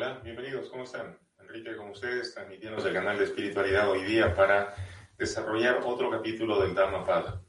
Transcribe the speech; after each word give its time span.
Hola, 0.00 0.20
bienvenidos, 0.22 0.68
¿cómo 0.68 0.84
están? 0.84 1.18
Enrique 1.40 1.74
con 1.74 1.90
ustedes, 1.90 2.32
transmitiendo 2.32 2.86
el 2.86 2.94
canal 2.94 3.18
de 3.18 3.24
espiritualidad 3.24 3.90
hoy 3.90 4.04
día 4.04 4.32
para 4.32 4.72
desarrollar 5.18 5.80
otro 5.84 6.08
capítulo 6.08 6.62
del 6.62 6.72
Dhammapada. 6.72 7.42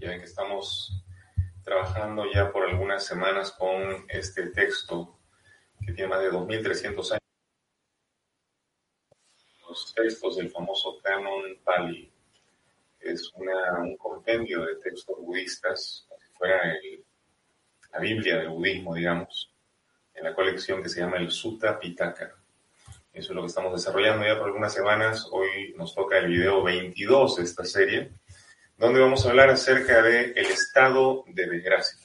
Ya 0.00 0.08
ven 0.08 0.18
que 0.18 0.24
estamos 0.24 1.04
trabajando 1.62 2.24
ya 2.34 2.50
por 2.50 2.68
algunas 2.68 3.06
semanas 3.06 3.52
con 3.52 4.06
este 4.08 4.48
texto 4.48 5.20
que 5.86 5.92
tiene 5.92 6.08
más 6.08 6.20
de 6.20 6.32
2.300 6.32 7.12
años. 7.12 7.22
Los 9.68 9.94
textos 9.94 10.38
del 10.38 10.50
famoso 10.50 10.98
Canon 11.00 11.60
Pali. 11.62 12.12
Es 12.98 13.32
una, 13.34 13.82
un 13.82 13.96
compendio 13.96 14.64
de 14.64 14.74
textos 14.82 15.16
budistas, 15.20 16.06
como 16.08 16.20
si 16.20 16.32
fuera 16.32 16.72
el, 16.72 17.04
la 17.92 18.00
Biblia 18.00 18.38
del 18.38 18.48
budismo, 18.48 18.96
digamos 18.96 19.55
en 20.16 20.24
la 20.24 20.34
colección 20.34 20.82
que 20.82 20.88
se 20.88 21.00
llama 21.00 21.18
el 21.18 21.30
Sutta 21.30 21.78
Pitaka. 21.78 22.34
Eso 23.12 23.32
es 23.32 23.36
lo 23.36 23.42
que 23.42 23.48
estamos 23.48 23.72
desarrollando 23.72 24.26
ya 24.26 24.36
por 24.38 24.48
algunas 24.48 24.72
semanas. 24.72 25.28
Hoy 25.30 25.74
nos 25.76 25.94
toca 25.94 26.18
el 26.18 26.28
video 26.28 26.62
22 26.62 27.36
de 27.36 27.42
esta 27.44 27.64
serie, 27.64 28.12
donde 28.76 29.00
vamos 29.00 29.24
a 29.24 29.30
hablar 29.30 29.50
acerca 29.50 30.02
del 30.02 30.36
el 30.36 30.46
estado 30.46 31.24
de 31.28 31.46
desgracia. 31.46 31.98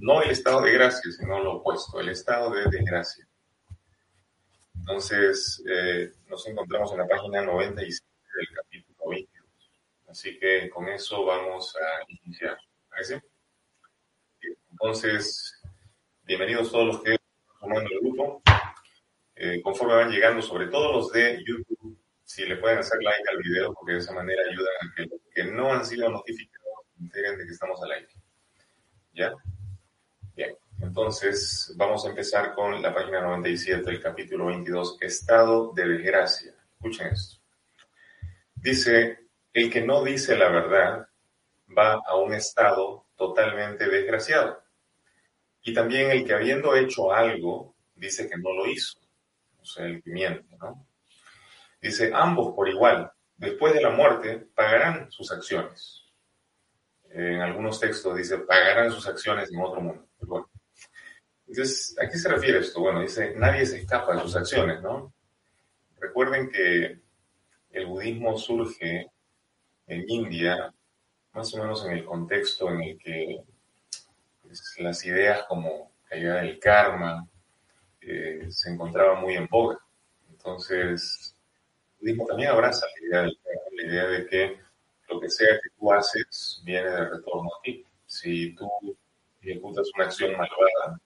no 0.00 0.22
el 0.22 0.30
estado 0.30 0.62
de 0.62 0.72
gracia, 0.72 1.10
sino 1.12 1.42
lo 1.42 1.56
opuesto, 1.56 2.00
el 2.00 2.08
estado 2.08 2.50
de 2.50 2.64
desgracia. 2.70 3.26
Entonces, 4.74 5.62
eh, 5.68 6.12
nos 6.28 6.46
encontramos 6.46 6.92
en 6.92 6.98
la 6.98 7.06
página 7.06 7.42
97 7.42 8.06
del 8.36 8.48
capítulo 8.54 9.10
22. 9.10 9.46
Así 10.08 10.38
que 10.38 10.70
con 10.70 10.88
eso 10.88 11.24
vamos 11.24 11.76
a 11.76 12.10
iniciar. 12.24 12.56
¿Parece? 12.88 13.22
Entonces, 14.70 15.60
bienvenidos 16.24 16.70
todos 16.72 16.86
los 16.86 17.02
que 17.02 17.18
formando 17.58 17.90
el 17.90 18.00
grupo. 18.00 18.42
Eh, 19.34 19.60
conforme 19.62 19.94
van 19.94 20.10
llegando, 20.10 20.42
sobre 20.42 20.66
todo 20.66 20.92
los 20.92 21.12
de 21.12 21.42
YouTube, 21.44 21.98
si 22.24 22.44
le 22.44 22.56
pueden 22.56 22.78
hacer 22.78 23.00
like 23.02 23.28
al 23.30 23.38
video, 23.38 23.72
porque 23.72 23.92
de 23.92 23.98
esa 23.98 24.12
manera 24.12 24.42
ayudan 24.42 24.74
a 24.80 24.94
que 24.94 25.02
los 25.02 25.20
que 25.32 25.44
no 25.44 25.72
han 25.72 25.84
sido 25.84 26.08
notificados 26.08 26.68
enteren 27.00 27.38
de 27.38 27.46
que 27.46 27.52
estamos 27.52 27.80
al 27.82 27.92
aire. 27.92 28.08
¿Ya? 29.12 29.32
Bien, 30.34 30.56
entonces 30.80 31.72
vamos 31.76 32.04
a 32.04 32.10
empezar 32.10 32.54
con 32.54 32.82
la 32.82 32.92
página 32.92 33.20
97 33.20 33.82
del 33.82 34.00
capítulo 34.00 34.46
22, 34.46 34.98
Estado 35.00 35.72
de 35.72 35.86
desgracia. 35.88 36.54
Escuchen 36.74 37.08
esto. 37.08 37.36
Dice, 38.54 39.18
el 39.52 39.70
que 39.70 39.82
no 39.82 40.02
dice 40.02 40.36
la 40.36 40.48
verdad 40.48 41.08
va 41.76 42.00
a 42.04 42.16
un 42.16 42.34
estado 42.34 43.06
totalmente 43.16 43.88
desgraciado 43.88 44.62
y 45.62 45.74
también 45.74 46.10
el 46.10 46.24
que 46.24 46.34
habiendo 46.34 46.74
hecho 46.74 47.12
algo, 47.12 47.74
dice 47.94 48.28
que 48.28 48.36
no 48.36 48.52
lo 48.52 48.66
hizo. 48.66 48.98
O 49.60 49.64
sea, 49.64 49.86
el 49.86 50.02
que 50.02 50.10
miente, 50.10 50.56
¿no? 50.58 50.86
Dice, 51.80 52.10
ambos 52.14 52.54
por 52.54 52.68
igual, 52.68 53.12
después 53.36 53.74
de 53.74 53.82
la 53.82 53.90
muerte, 53.90 54.48
pagarán 54.54 55.10
sus 55.10 55.30
acciones. 55.30 56.04
En 57.10 57.40
algunos 57.40 57.80
textos 57.80 58.16
dice, 58.16 58.38
pagarán 58.38 58.90
sus 58.90 59.06
acciones 59.06 59.50
en 59.50 59.60
otro 59.60 59.80
mundo. 59.80 60.08
Entonces, 61.46 61.96
¿a 61.98 62.08
qué 62.08 62.18
se 62.18 62.28
refiere 62.28 62.58
esto? 62.58 62.80
Bueno, 62.80 63.00
dice, 63.00 63.34
nadie 63.36 63.64
se 63.64 63.78
escapa 63.78 64.14
de 64.14 64.20
sus 64.20 64.36
acciones, 64.36 64.82
¿no? 64.82 65.14
Recuerden 65.98 66.50
que 66.50 67.00
el 67.70 67.86
budismo 67.86 68.36
surge 68.36 69.10
en 69.86 70.04
India, 70.08 70.72
más 71.32 71.54
o 71.54 71.58
menos 71.58 71.84
en 71.86 71.92
el 71.92 72.04
contexto 72.04 72.70
en 72.70 72.82
el 72.82 72.98
que 72.98 73.42
las 74.78 75.04
ideas 75.04 75.44
como 75.48 75.92
la 76.10 76.16
idea 76.16 76.34
del 76.34 76.58
karma 76.58 77.28
eh, 78.00 78.46
se 78.50 78.70
encontraban 78.70 79.20
muy 79.20 79.34
en 79.34 79.46
boga. 79.46 79.78
Entonces, 80.30 81.36
el 82.00 82.00
budismo 82.00 82.26
también 82.26 82.50
abraza 82.50 82.86
la 82.86 83.06
idea 83.06 83.22
del 83.22 83.38
karma, 83.42 83.62
la 83.76 83.82
idea 83.82 84.06
de 84.06 84.26
que 84.26 84.60
lo 85.08 85.20
que 85.20 85.30
sea 85.30 85.58
que 85.62 85.70
tú 85.78 85.92
haces 85.92 86.62
viene 86.64 86.90
de 86.90 87.08
retorno 87.08 87.48
a 87.48 87.62
ti. 87.62 87.84
Si 88.06 88.54
tú 88.54 88.68
ejecutas 89.42 89.90
una 89.94 90.04
acción 90.04 90.32
malvada, 90.32 91.00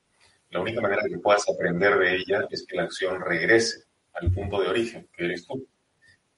la 0.51 0.61
única 0.61 0.81
manera 0.81 1.03
que 1.09 1.19
puedas 1.19 1.49
aprender 1.49 1.99
de 1.99 2.17
ella 2.17 2.47
es 2.51 2.67
que 2.67 2.77
la 2.77 2.85
acción 2.85 3.21
regrese 3.21 3.85
al 4.15 4.31
punto 4.33 4.61
de 4.61 4.69
origen, 4.69 5.09
que 5.17 5.25
eres 5.25 5.47
tú. 5.47 5.67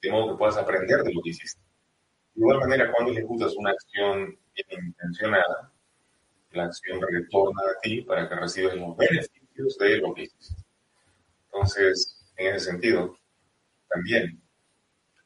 De 0.01 0.11
modo 0.11 0.31
que 0.31 0.37
puedas 0.37 0.57
aprender 0.57 1.03
de 1.03 1.13
lo 1.13 1.21
que 1.21 1.31
hiciste. 1.31 1.61
De 2.33 2.41
igual 2.41 2.59
manera, 2.59 2.91
cuando 2.91 3.11
ejecutas 3.11 3.53
una 3.55 3.71
acción 3.71 4.37
bien 4.55 4.85
intencionada, 4.85 5.71
la 6.55 6.65
acción 6.65 7.01
retorna 7.01 7.61
a 7.61 7.79
ti 7.81 8.01
para 8.01 8.27
que 8.27 8.35
recibas 8.35 8.75
los 8.75 8.95
beneficios 8.97 9.77
de 9.77 9.97
lo 9.97 10.13
que 10.13 10.23
hiciste. 10.23 10.63
Entonces, 11.45 12.25
en 12.35 12.55
ese 12.55 12.71
sentido, 12.71 13.15
también 13.89 14.41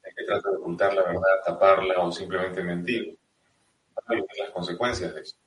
hay 0.03 0.13
que 0.15 0.25
tratar 0.25 0.51
de 0.51 0.57
ocultar 0.57 0.93
la 0.93 1.03
verdad, 1.03 1.43
taparla 1.45 1.99
o 1.99 2.11
simplemente 2.11 2.63
mentir 2.63 3.17
para 3.93 4.19
las 4.39 4.51
consecuencias 4.51 5.13
de 5.13 5.21
eso. 5.21 5.37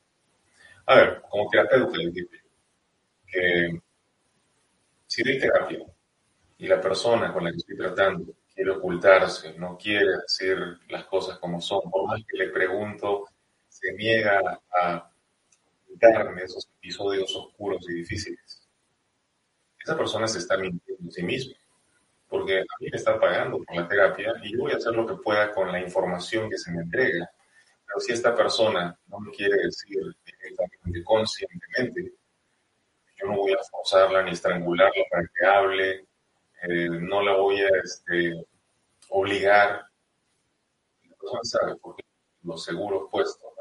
A 0.86 0.96
ver, 0.96 1.22
como 1.30 1.48
terapeuta 1.48 1.96
les 1.98 2.12
digo 2.12 2.30
que 3.26 3.80
si 5.06 5.22
doy 5.22 5.38
terapia 5.38 5.78
y 6.58 6.66
la 6.66 6.80
persona 6.80 7.32
con 7.32 7.44
la 7.44 7.50
que 7.50 7.58
estoy 7.58 7.76
tratando 7.76 8.34
quiere 8.54 8.70
ocultarse, 8.70 9.54
no 9.58 9.76
quiere 9.78 10.18
decir 10.22 10.58
las 10.88 11.04
cosas 11.04 11.38
como 11.38 11.60
son, 11.60 11.90
por 11.90 12.06
más 12.08 12.20
que 12.26 12.36
le 12.36 12.50
pregunto, 12.50 13.24
se 13.68 13.92
niega 13.94 14.60
a 14.80 15.11
esos 16.42 16.68
episodios 16.78 17.34
oscuros 17.34 17.84
y 17.88 17.94
difíciles. 17.94 18.68
Esa 19.82 19.96
persona 19.96 20.28
se 20.28 20.38
está 20.38 20.56
mintiendo 20.56 21.08
a 21.08 21.12
sí 21.12 21.22
misma, 21.22 21.54
porque 22.28 22.60
a 22.60 22.64
mí 22.80 22.88
me 22.90 22.96
está 22.96 23.18
pagando 23.18 23.58
por 23.58 23.76
la 23.76 23.88
terapia 23.88 24.32
y 24.42 24.52
yo 24.52 24.60
voy 24.60 24.72
a 24.72 24.76
hacer 24.76 24.94
lo 24.94 25.06
que 25.06 25.22
pueda 25.22 25.52
con 25.52 25.70
la 25.72 25.80
información 25.80 26.48
que 26.48 26.58
se 26.58 26.70
me 26.70 26.82
entrega. 26.82 27.30
Pero 27.86 28.00
si 28.00 28.12
esta 28.12 28.34
persona 28.34 28.98
no 29.08 29.20
me 29.20 29.32
quiere 29.32 29.56
decir 29.64 29.98
directamente, 30.24 31.04
conscientemente, 31.04 32.14
yo 33.20 33.26
no 33.26 33.36
voy 33.36 33.52
a 33.52 33.62
forzarla 33.70 34.22
ni 34.22 34.32
estrangularla 34.32 35.04
para 35.10 35.22
que 35.22 35.46
hable, 35.46 36.06
eh, 36.62 36.88
no 36.88 37.22
la 37.22 37.34
voy 37.34 37.60
a 37.60 37.68
este, 37.82 38.44
obligar. 39.10 39.84
La 41.08 41.16
persona 41.16 41.40
sabe, 41.42 41.76
porque 41.76 42.02
los 42.42 42.64
seguros 42.64 43.08
puestos 43.10 43.51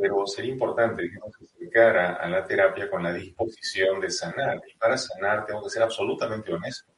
pero 0.00 0.26
sería 0.26 0.52
importante 0.52 1.10
que 1.10 1.18
nos 1.18 1.34
acercara 1.42 2.14
a 2.14 2.28
la 2.28 2.44
terapia 2.44 2.88
con 2.88 3.02
la 3.02 3.12
disposición 3.12 4.00
de 4.00 4.10
sanar. 4.10 4.62
Y 4.66 4.76
para 4.76 4.96
sanar 4.96 5.44
tengo 5.46 5.62
que 5.64 5.70
ser 5.70 5.82
absolutamente 5.82 6.52
honesto. 6.52 6.92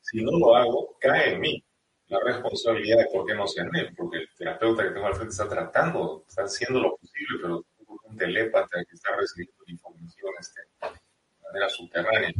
Si 0.00 0.22
no 0.22 0.38
lo 0.38 0.56
hago, 0.56 0.96
cae 1.00 1.34
en 1.34 1.40
mí 1.40 1.64
la 2.08 2.20
responsabilidad 2.20 2.98
de 2.98 3.06
por 3.06 3.26
qué 3.26 3.34
no 3.34 3.46
sané, 3.46 3.92
porque 3.96 4.18
el 4.18 4.28
terapeuta 4.36 4.82
que 4.82 4.90
tengo 4.90 5.06
al 5.06 5.14
frente 5.14 5.32
está 5.32 5.48
tratando, 5.48 6.24
está 6.28 6.42
haciendo 6.42 6.80
lo 6.80 6.96
posible, 6.96 7.38
pero 7.40 7.64
un 8.04 8.16
telépata 8.16 8.84
que 8.84 8.94
está 8.94 9.16
recibiendo 9.16 9.64
información 9.66 10.32
este, 10.38 10.60
de 10.60 11.42
manera 11.42 11.68
subterránea. 11.68 12.32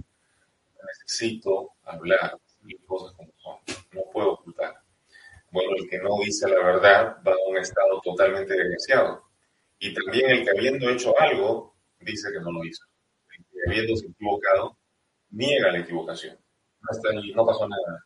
Necesito 0.86 1.70
hablar, 1.84 2.38
cosas 2.86 3.16
como 3.16 3.30
son, 3.38 3.56
no 3.92 4.02
puedo 4.12 4.32
ocultar. 4.32 4.83
Bueno, 5.54 5.76
el 5.76 5.88
que 5.88 5.98
no 5.98 6.18
dice 6.18 6.48
la 6.48 6.58
verdad 6.58 7.16
va 7.24 7.30
a 7.30 7.48
un 7.48 7.56
estado 7.58 8.00
totalmente 8.02 8.54
desgraciado. 8.54 9.22
Y 9.78 9.94
también 9.94 10.28
el 10.30 10.44
que 10.44 10.50
habiendo 10.50 10.90
hecho 10.90 11.14
algo, 11.16 11.76
dice 12.00 12.32
que 12.32 12.40
no 12.40 12.50
lo 12.50 12.64
hizo. 12.64 12.84
El 13.38 13.44
que 13.44 13.58
habiéndose 13.70 14.06
equivocado, 14.08 14.76
niega 15.30 15.70
la 15.70 15.78
equivocación. 15.78 16.36
No, 16.80 17.22
no 17.36 17.46
pasó 17.46 17.68
nada. 17.68 18.04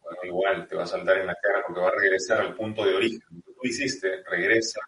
Bueno, 0.00 0.18
igual 0.22 0.68
te 0.68 0.76
va 0.76 0.84
a 0.84 0.86
saltar 0.86 1.18
en 1.18 1.26
la 1.26 1.34
cara 1.42 1.60
porque 1.66 1.80
va 1.80 1.88
a 1.88 2.00
regresar 2.00 2.40
al 2.40 2.54
punto 2.54 2.84
de 2.84 2.94
origen. 2.94 3.20
Lo 3.32 3.42
que 3.42 3.52
tú 3.52 3.60
hiciste 3.64 4.22
regresa 4.30 4.80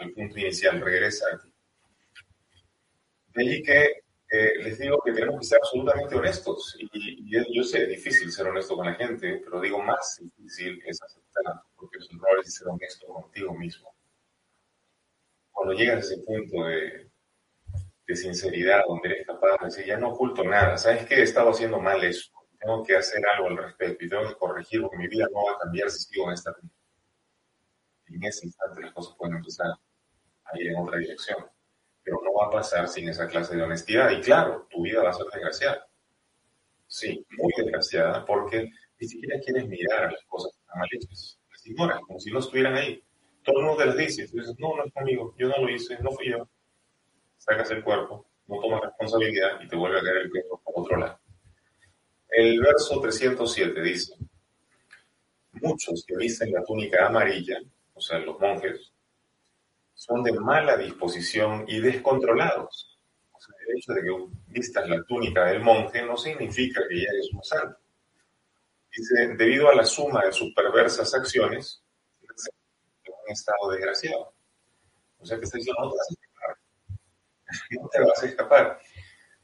al 0.00 0.12
punto 0.12 0.38
inicial, 0.38 0.82
regresa 0.82 1.28
a 1.32 1.38
ti. 1.38 1.50
De 3.28 3.42
allí 3.42 3.62
que 3.62 4.02
eh, 4.32 4.54
les 4.62 4.78
digo 4.78 4.98
que 5.04 5.12
tenemos 5.12 5.40
que 5.40 5.46
ser 5.46 5.58
absolutamente 5.58 6.14
honestos. 6.14 6.74
Y, 6.80 7.54
yo 7.54 7.62
sé, 7.62 7.82
es 7.82 7.88
difícil 7.90 8.32
ser 8.32 8.46
honesto 8.46 8.74
con 8.76 8.86
la 8.86 8.94
gente, 8.94 9.42
pero 9.44 9.60
digo 9.60 9.82
más 9.82 10.18
difícil 10.20 10.82
es 10.86 11.02
aceptar 11.02 11.62
porque 11.76 11.98
es 11.98 12.08
errores 12.10 12.48
y 12.48 12.50
ser 12.50 12.68
honesto 12.68 13.06
contigo 13.08 13.52
mismo. 13.52 13.94
Cuando 15.50 15.74
llegas 15.74 15.96
a 15.96 16.14
ese 16.14 16.22
punto 16.22 16.64
de, 16.64 17.10
de 18.06 18.16
sinceridad, 18.16 18.84
donde 18.88 19.10
eres 19.10 19.26
capaz 19.26 19.58
de 19.60 19.66
decir, 19.66 19.84
ya 19.84 19.98
no 19.98 20.08
oculto 20.14 20.42
nada, 20.44 20.78
¿sabes 20.78 21.04
qué? 21.04 21.16
He 21.16 21.22
estado 21.24 21.50
haciendo 21.50 21.78
mal 21.78 22.02
eso, 22.02 22.32
tengo 22.58 22.82
que 22.82 22.96
hacer 22.96 23.20
algo 23.36 23.48
al 23.48 23.58
respecto 23.58 24.02
y 24.02 24.08
tengo 24.08 24.26
que 24.26 24.34
corregir 24.36 24.80
porque 24.80 24.96
mi 24.96 25.08
vida 25.08 25.26
no 25.30 25.44
va 25.44 25.52
a 25.52 25.58
cambiar 25.58 25.90
si 25.90 26.04
sigo 26.04 26.28
en 26.28 26.32
esta. 26.32 26.54
En 28.06 28.24
ese 28.24 28.46
instante 28.46 28.80
las 28.80 28.94
cosas 28.94 29.14
pueden 29.18 29.36
empezar 29.36 29.72
a 30.44 30.58
ir 30.58 30.68
en 30.68 30.76
otra 30.76 30.96
dirección 30.96 31.36
pero 32.02 32.18
no 32.22 32.32
va 32.34 32.46
a 32.46 32.50
pasar 32.50 32.88
sin 32.88 33.08
esa 33.08 33.26
clase 33.26 33.56
de 33.56 33.62
honestidad. 33.62 34.10
Y 34.10 34.20
claro, 34.20 34.66
tu 34.70 34.82
vida 34.82 35.02
va 35.02 35.10
a 35.10 35.14
ser 35.14 35.26
desgraciada. 35.32 35.86
Sí, 36.86 37.24
muy 37.38 37.52
desgraciada, 37.56 38.24
porque 38.24 38.70
ni 38.98 39.08
siquiera 39.08 39.40
quieres 39.40 39.68
mirar 39.68 40.04
a 40.04 40.10
las 40.12 40.24
cosas 40.26 40.52
que 40.52 40.98
están. 40.98 41.30
Las 41.50 41.66
ignoras, 41.66 42.00
como 42.00 42.20
si 42.20 42.30
no 42.30 42.40
estuvieran 42.40 42.74
ahí. 42.74 43.02
Todo 43.44 43.60
el 43.60 43.66
mundo 43.66 43.82
te 43.82 43.86
las 43.86 43.96
dice. 43.96 44.28
Tú 44.28 44.38
dices, 44.38 44.54
no, 44.58 44.76
no 44.76 44.84
es 44.84 44.92
conmigo, 44.92 45.34
yo 45.38 45.48
no 45.48 45.58
lo 45.58 45.70
hice, 45.70 45.98
no 46.00 46.10
fui 46.10 46.30
yo. 46.30 46.48
Sacas 47.38 47.70
el 47.70 47.82
cuerpo 47.82 48.26
no 48.46 48.60
toma 48.60 48.80
responsabilidad 48.80 49.60
y 49.62 49.68
te 49.68 49.76
vuelve 49.76 49.98
a 49.98 50.02
caer 50.02 50.16
el 50.18 50.30
peso 50.30 50.60
por 50.64 50.74
otro 50.76 50.96
lado. 50.98 51.18
El 52.28 52.60
verso 52.60 53.00
307 53.00 53.82
dice, 53.82 54.14
muchos 55.52 56.04
que 56.06 56.16
visten 56.16 56.52
la 56.52 56.64
túnica 56.64 57.06
amarilla, 57.06 57.58
o 57.94 58.00
sea, 58.00 58.18
los 58.18 58.38
monjes, 58.40 58.91
son 60.04 60.24
de 60.24 60.32
mala 60.32 60.76
disposición 60.76 61.64
y 61.68 61.78
descontrolados. 61.78 62.98
O 63.30 63.38
sea, 63.40 63.54
el 63.68 63.78
hecho 63.78 63.92
de 63.92 64.02
que 64.02 64.26
vistas 64.48 64.88
la 64.88 65.00
túnica 65.04 65.44
del 65.44 65.60
monje 65.60 66.02
no 66.02 66.16
significa 66.16 66.80
que 66.88 66.96
ya 66.96 67.08
eres 67.08 67.32
un 67.32 67.44
santo. 67.44 67.78
Dice, 68.90 69.28
debido 69.36 69.68
a 69.68 69.76
la 69.76 69.84
suma 69.84 70.24
de 70.24 70.32
sus 70.32 70.52
perversas 70.54 71.14
acciones, 71.14 71.84
en 72.20 73.12
un 73.12 73.30
estado 73.30 73.70
desgraciado. 73.70 74.34
O 75.20 75.24
sea 75.24 75.38
que 75.38 75.44
está 75.44 75.58
diciendo, 75.58 75.84
no 75.84 75.90
te 75.92 75.96
vas 75.96 76.08
a 76.10 76.14
escapar. 76.14 76.56
No 77.80 77.88
te 77.88 78.00
vas 78.00 78.22
a 78.22 78.26
escapar. 78.26 78.80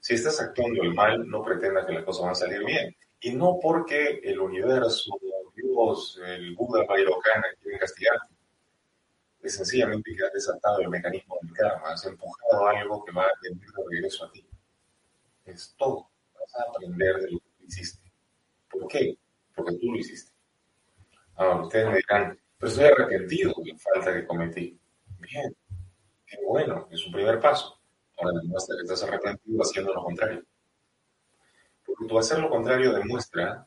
Si 0.00 0.14
estás 0.14 0.40
actuando 0.40 0.82
el 0.82 0.92
mal, 0.92 1.24
no 1.28 1.44
pretendas 1.44 1.86
que 1.86 1.92
las 1.92 2.04
cosas 2.04 2.22
van 2.22 2.32
a 2.32 2.34
salir 2.34 2.64
bien. 2.64 2.96
Y 3.20 3.30
no 3.30 3.60
porque 3.62 4.20
el 4.24 4.40
universo, 4.40 5.12
Dios, 5.54 6.20
el 6.26 6.56
Buda, 6.56 6.84
Vairocana 6.84 7.46
quieren 7.62 7.78
castigarte. 7.78 8.37
Es 9.48 9.54
sencillamente 9.54 10.14
que 10.14 10.26
has 10.26 10.32
desatado 10.34 10.80
el 10.80 10.90
mecanismo 10.90 11.38
del 11.40 11.54
karma, 11.54 11.92
has 11.94 12.04
empujado 12.04 12.66
algo 12.66 13.02
que 13.02 13.12
va 13.12 13.22
a 13.22 13.30
venir 13.42 13.58
de 13.58 13.82
regreso 13.90 14.26
a 14.26 14.30
ti. 14.30 14.46
Es 15.46 15.74
todo. 15.78 16.10
Vas 16.38 16.54
a 16.56 16.64
aprender 16.64 17.16
de 17.16 17.30
lo 17.30 17.38
que 17.38 17.64
hiciste. 17.64 18.12
¿Por 18.70 18.86
qué? 18.88 19.16
porque 19.54 19.78
tú 19.78 19.90
lo 19.90 19.98
hiciste. 19.98 20.30
Ahora, 21.34 21.62
ustedes 21.62 21.86
me 21.86 21.96
dirán, 21.96 22.38
pero 22.58 22.70
estoy 22.70 22.84
arrepentido 22.84 23.54
de 23.56 23.72
la 23.72 23.78
falta 23.78 24.12
que 24.12 24.26
cometí. 24.26 24.78
Bien, 25.18 25.56
qué 26.26 26.36
bueno, 26.46 26.86
es 26.90 27.06
un 27.06 27.12
primer 27.14 27.40
paso. 27.40 27.80
Ahora 28.18 28.38
demuestra 28.42 28.76
que 28.76 28.82
estás 28.82 29.02
arrepentido 29.02 29.62
haciendo 29.62 29.94
lo 29.94 30.04
contrario. 30.04 30.44
Porque 31.86 32.06
tu 32.06 32.18
hacer 32.18 32.38
lo 32.38 32.50
contrario 32.50 32.92
demuestra 32.92 33.66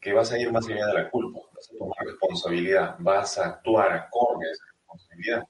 que 0.00 0.12
vas 0.12 0.30
a 0.30 0.38
ir 0.38 0.52
más 0.52 0.64
allá 0.68 0.86
de 0.86 0.94
la 0.94 1.10
culpa, 1.10 1.40
vas 1.52 1.68
a 1.72 1.76
tomar 1.76 2.06
responsabilidad, 2.06 2.94
vas 3.00 3.36
a 3.38 3.46
actuar 3.46 3.92
acorde 3.92 4.46
a 4.46 4.52
esa 4.52 4.71
responsabilidad, 4.92 5.46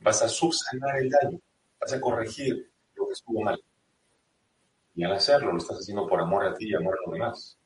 vas 0.00 0.22
a 0.22 0.28
subsanar 0.28 0.98
el 0.98 1.10
daño, 1.10 1.40
vas 1.80 1.92
a 1.92 2.00
corregir 2.00 2.70
lo 2.94 3.06
que 3.06 3.12
estuvo 3.12 3.42
mal. 3.42 3.62
Y 4.94 5.04
al 5.04 5.12
hacerlo 5.12 5.52
lo 5.52 5.58
estás 5.58 5.78
haciendo 5.78 6.06
por 6.08 6.20
amor 6.20 6.44
a 6.44 6.54
ti 6.54 6.70
y 6.70 6.74
amor 6.74 6.94
a 6.94 7.06
los 7.06 7.12
demás. 7.12 7.58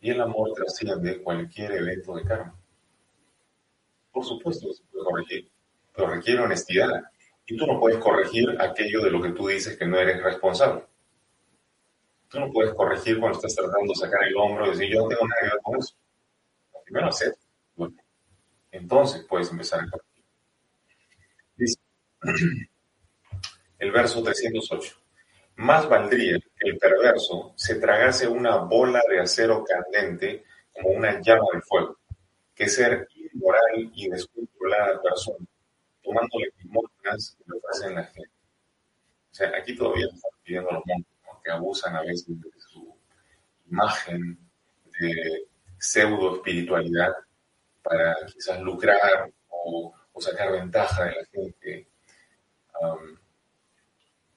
Y 0.00 0.10
el 0.10 0.20
amor 0.20 0.52
trasciende 0.54 1.22
cualquier 1.22 1.72
evento 1.72 2.16
de 2.16 2.24
karma. 2.24 2.58
Por 4.12 4.24
supuesto 4.24 4.66
que 4.68 4.74
se 4.74 4.84
puede 4.84 5.04
corregir, 5.04 5.50
pero 5.94 6.08
requiere 6.08 6.42
honestidad. 6.42 7.02
Y 7.46 7.56
tú 7.56 7.66
no 7.66 7.78
puedes 7.78 7.98
corregir 7.98 8.56
aquello 8.60 9.02
de 9.02 9.10
lo 9.10 9.20
que 9.22 9.30
tú 9.30 9.48
dices 9.48 9.76
que 9.76 9.86
no 9.86 9.98
eres 9.98 10.22
responsable. 10.22 10.84
Tú 12.28 12.40
no 12.40 12.50
puedes 12.50 12.72
corregir 12.74 13.18
cuando 13.18 13.38
estás 13.38 13.54
tratando 13.54 13.92
de 13.92 13.94
sacar 13.94 14.24
el 14.24 14.36
hombro 14.36 14.66
y 14.66 14.70
decir, 14.70 14.88
yo 14.88 15.02
no 15.02 15.08
tengo 15.08 15.26
nada 15.26 15.40
que 15.40 15.46
ver 15.46 15.62
con 15.62 15.78
eso. 15.78 15.94
Primero 16.84 17.08
hacer. 17.08 17.34
Entonces 18.72 19.24
puedes 19.28 19.50
empezar 19.50 19.80
a 19.80 19.90
corregir. 19.90 20.09
El 23.78 23.92
verso 23.92 24.22
308. 24.22 24.94
Más 25.56 25.88
valdría 25.88 26.38
que 26.38 26.70
el 26.70 26.78
perverso 26.78 27.52
se 27.56 27.76
tragase 27.76 28.26
una 28.28 28.56
bola 28.56 29.02
de 29.08 29.20
acero 29.20 29.64
candente 29.64 30.44
como 30.72 30.90
una 30.90 31.20
llama 31.20 31.46
de 31.54 31.60
fuego, 31.60 31.98
que 32.54 32.68
ser 32.68 33.08
inmoral 33.14 33.90
y 33.94 34.08
descontrolada 34.08 35.02
persona, 35.02 35.44
tomándole 36.02 36.52
limosnas 36.58 37.36
que 37.36 37.44
le 37.46 37.58
ofrecen 37.58 37.94
la 37.94 38.04
gente. 38.04 38.30
O 39.30 39.34
sea, 39.34 39.52
aquí 39.56 39.76
todavía 39.76 40.06
están 40.06 40.30
pidiendo 40.42 40.70
los 40.70 40.82
monjes, 40.86 41.06
que 41.44 41.50
abusan 41.50 41.96
a 41.96 42.02
veces 42.02 42.40
de 42.40 42.50
su 42.58 42.94
imagen 43.70 44.38
de 44.98 45.46
pseudo 45.78 46.36
espiritualidad 46.36 47.12
para 47.82 48.14
quizás 48.26 48.60
lucrar 48.60 49.30
o, 49.48 49.94
sacar 50.18 50.52
ventaja 50.52 51.04
de 51.04 51.12
la 51.12 51.24
gente. 51.32 51.88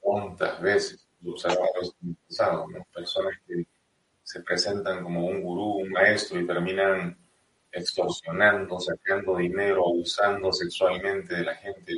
¿Cuántas 0.00 0.60
veces 0.60 1.06
el 1.22 2.16
pasado, 2.28 2.66
personas 2.94 3.34
que 3.46 3.66
se 4.22 4.40
presentan 4.40 5.02
como 5.02 5.26
un 5.26 5.42
gurú, 5.42 5.82
un 5.82 5.90
maestro 5.90 6.40
y 6.40 6.46
terminan 6.46 7.16
extorsionando, 7.74 8.78
sacando 8.78 9.36
dinero, 9.36 9.82
abusando 9.86 10.52
sexualmente 10.52 11.34
de 11.34 11.44
la 11.44 11.54
gente. 11.56 11.92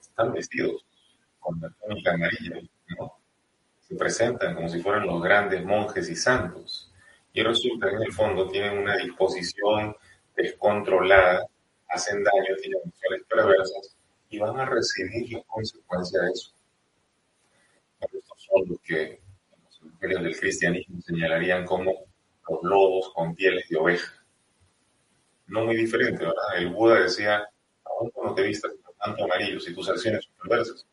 Están 0.00 0.32
vestidos 0.32 0.84
con 1.38 1.60
la 1.60 1.70
túnica 1.70 2.12
amarilla, 2.12 2.60
¿no? 2.98 3.16
Se 3.80 3.94
presentan 3.94 4.54
como 4.54 4.68
si 4.68 4.80
fueran 4.80 5.06
los 5.06 5.22
grandes 5.22 5.64
monjes 5.64 6.08
y 6.08 6.16
santos. 6.16 6.90
Y 7.32 7.42
resulta 7.42 7.88
que 7.90 7.96
en 7.96 8.02
el 8.02 8.12
fondo 8.12 8.48
tienen 8.48 8.78
una 8.78 8.96
disposición 8.96 9.94
descontrolada, 10.36 11.46
hacen 11.88 12.22
daño, 12.24 12.56
tienen 12.60 12.80
emociones 12.82 13.22
perversas 13.28 13.96
y 14.28 14.38
van 14.38 14.58
a 14.58 14.66
recibir 14.66 15.32
las 15.32 15.44
consecuencias 15.46 16.22
de 16.22 16.30
eso. 16.30 16.54
estos 18.00 18.42
son 18.42 18.68
los 18.68 18.80
que 18.80 19.20
los 19.62 19.80
evangelios 19.80 20.22
del 20.22 20.40
cristianismo 20.40 21.00
señalarían 21.02 21.64
como 21.64 21.92
los 22.48 22.62
lobos 22.62 23.12
con 23.14 23.34
pieles 23.34 23.68
de 23.68 23.76
oveja. 23.76 24.12
No 25.46 25.64
muy 25.64 25.76
diferente, 25.76 26.24
¿verdad? 26.24 26.56
El 26.56 26.70
Buda 26.70 27.00
decía, 27.00 27.46
aún 27.84 28.10
no 28.22 28.34
te 28.34 28.42
vistas 28.42 28.72
tanto 29.04 29.24
amarillo 29.24 29.60
si 29.60 29.74
tus 29.74 29.88
acciones 29.88 30.24
son 30.24 30.34
perversas. 30.48 30.86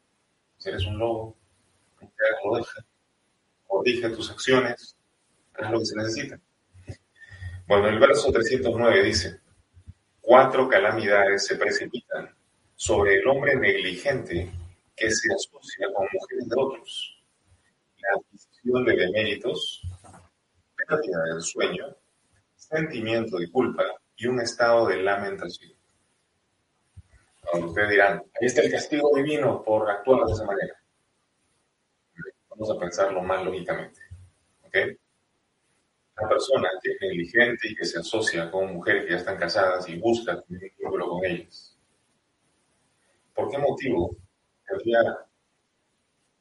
Si 0.57 0.69
eres 0.69 0.85
un 0.85 0.99
lobo, 0.99 1.35
no 2.01 2.07
te 2.07 2.47
oveja. 2.47 2.85
Corrige 3.67 4.09
tus 4.09 4.29
acciones, 4.29 4.97
haz 5.53 5.71
lo 5.71 5.79
que 5.79 5.85
se 5.85 5.95
necesita. 5.95 6.39
Bueno, 7.71 7.87
el 7.87 7.99
verso 7.99 8.33
309 8.33 9.01
dice, 9.01 9.39
cuatro 10.19 10.67
calamidades 10.67 11.45
se 11.45 11.55
precipitan 11.55 12.29
sobre 12.75 13.15
el 13.15 13.27
hombre 13.29 13.55
negligente 13.55 14.51
que 14.93 15.09
se 15.09 15.33
asocia 15.33 15.87
con 15.93 16.05
mujeres 16.11 16.49
de 16.49 16.55
otros. 16.57 17.23
La 17.99 18.19
adquisición 18.19 18.83
de 18.83 18.95
deméritos, 18.97 19.83
pérdida 20.75 21.23
del 21.33 21.41
sueño, 21.41 21.95
sentimiento 22.57 23.37
de 23.37 23.49
culpa 23.49 23.85
y 24.17 24.27
un 24.27 24.41
estado 24.41 24.87
de 24.87 25.01
lamentación. 25.01 25.71
Ahora 27.53 27.67
ustedes 27.67 27.89
dirán, 27.89 28.17
ahí 28.17 28.47
está 28.47 28.63
el 28.63 28.71
castigo 28.71 29.11
divino 29.15 29.63
por 29.63 29.89
actuar 29.89 30.25
de 30.25 30.33
esa 30.33 30.43
manera. 30.43 30.75
Vamos 32.49 32.69
a 32.69 32.77
pensarlo 32.77 33.21
más 33.21 33.45
lógicamente. 33.45 34.01
¿Ok? 34.65 34.75
La 36.17 36.27
persona 36.27 36.69
que 36.81 36.91
es 36.91 36.97
negligente 37.01 37.67
y 37.69 37.75
que 37.75 37.85
se 37.85 37.99
asocia 37.99 38.51
con 38.51 38.73
mujeres 38.73 39.05
que 39.05 39.11
ya 39.11 39.17
están 39.17 39.37
casadas 39.37 39.87
y 39.89 39.97
busca 39.97 40.41
tener 40.41 40.63
un 40.63 40.77
vínculo 40.77 41.09
con 41.09 41.25
ellas, 41.25 41.71
¿Por 43.33 43.49
qué 43.49 43.57
motivo 43.57 44.15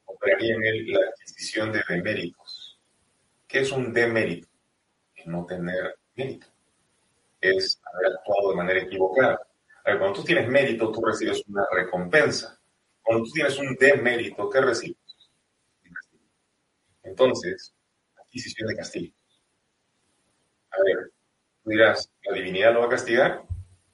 operaría 0.05 0.55
en 0.55 0.63
él 0.63 0.91
la 0.91 0.99
adquisición 0.99 1.71
de 1.71 1.81
deméritos? 1.87 2.79
¿Qué 3.47 3.61
es 3.61 3.71
un 3.71 3.91
demérito? 3.91 4.47
Es 5.15 5.25
no 5.25 5.45
tener 5.45 5.95
mérito. 6.15 6.47
Es 7.39 7.81
haber 7.91 8.13
actuado 8.13 8.51
de 8.51 8.55
manera 8.55 8.81
equivocada. 8.81 9.39
A 9.83 9.89
ver, 9.89 9.99
cuando 9.99 10.19
tú 10.19 10.23
tienes 10.23 10.47
mérito, 10.47 10.91
tú 10.91 11.01
recibes 11.03 11.41
una 11.47 11.65
recompensa. 11.71 12.59
Cuando 13.01 13.23
tú 13.23 13.31
tienes 13.31 13.57
un 13.57 13.75
demérito, 13.79 14.49
¿qué 14.49 14.61
recibes? 14.61 14.97
Entonces, 17.03 17.73
adquisición 18.15 18.67
de 18.69 18.75
castigo. 18.75 19.15
A 20.71 20.83
ver, 20.83 21.11
dirás, 21.65 22.11
¿la 22.23 22.33
divinidad 22.33 22.73
lo 22.73 22.81
va 22.81 22.85
a 22.87 22.89
castigar? 22.89 23.43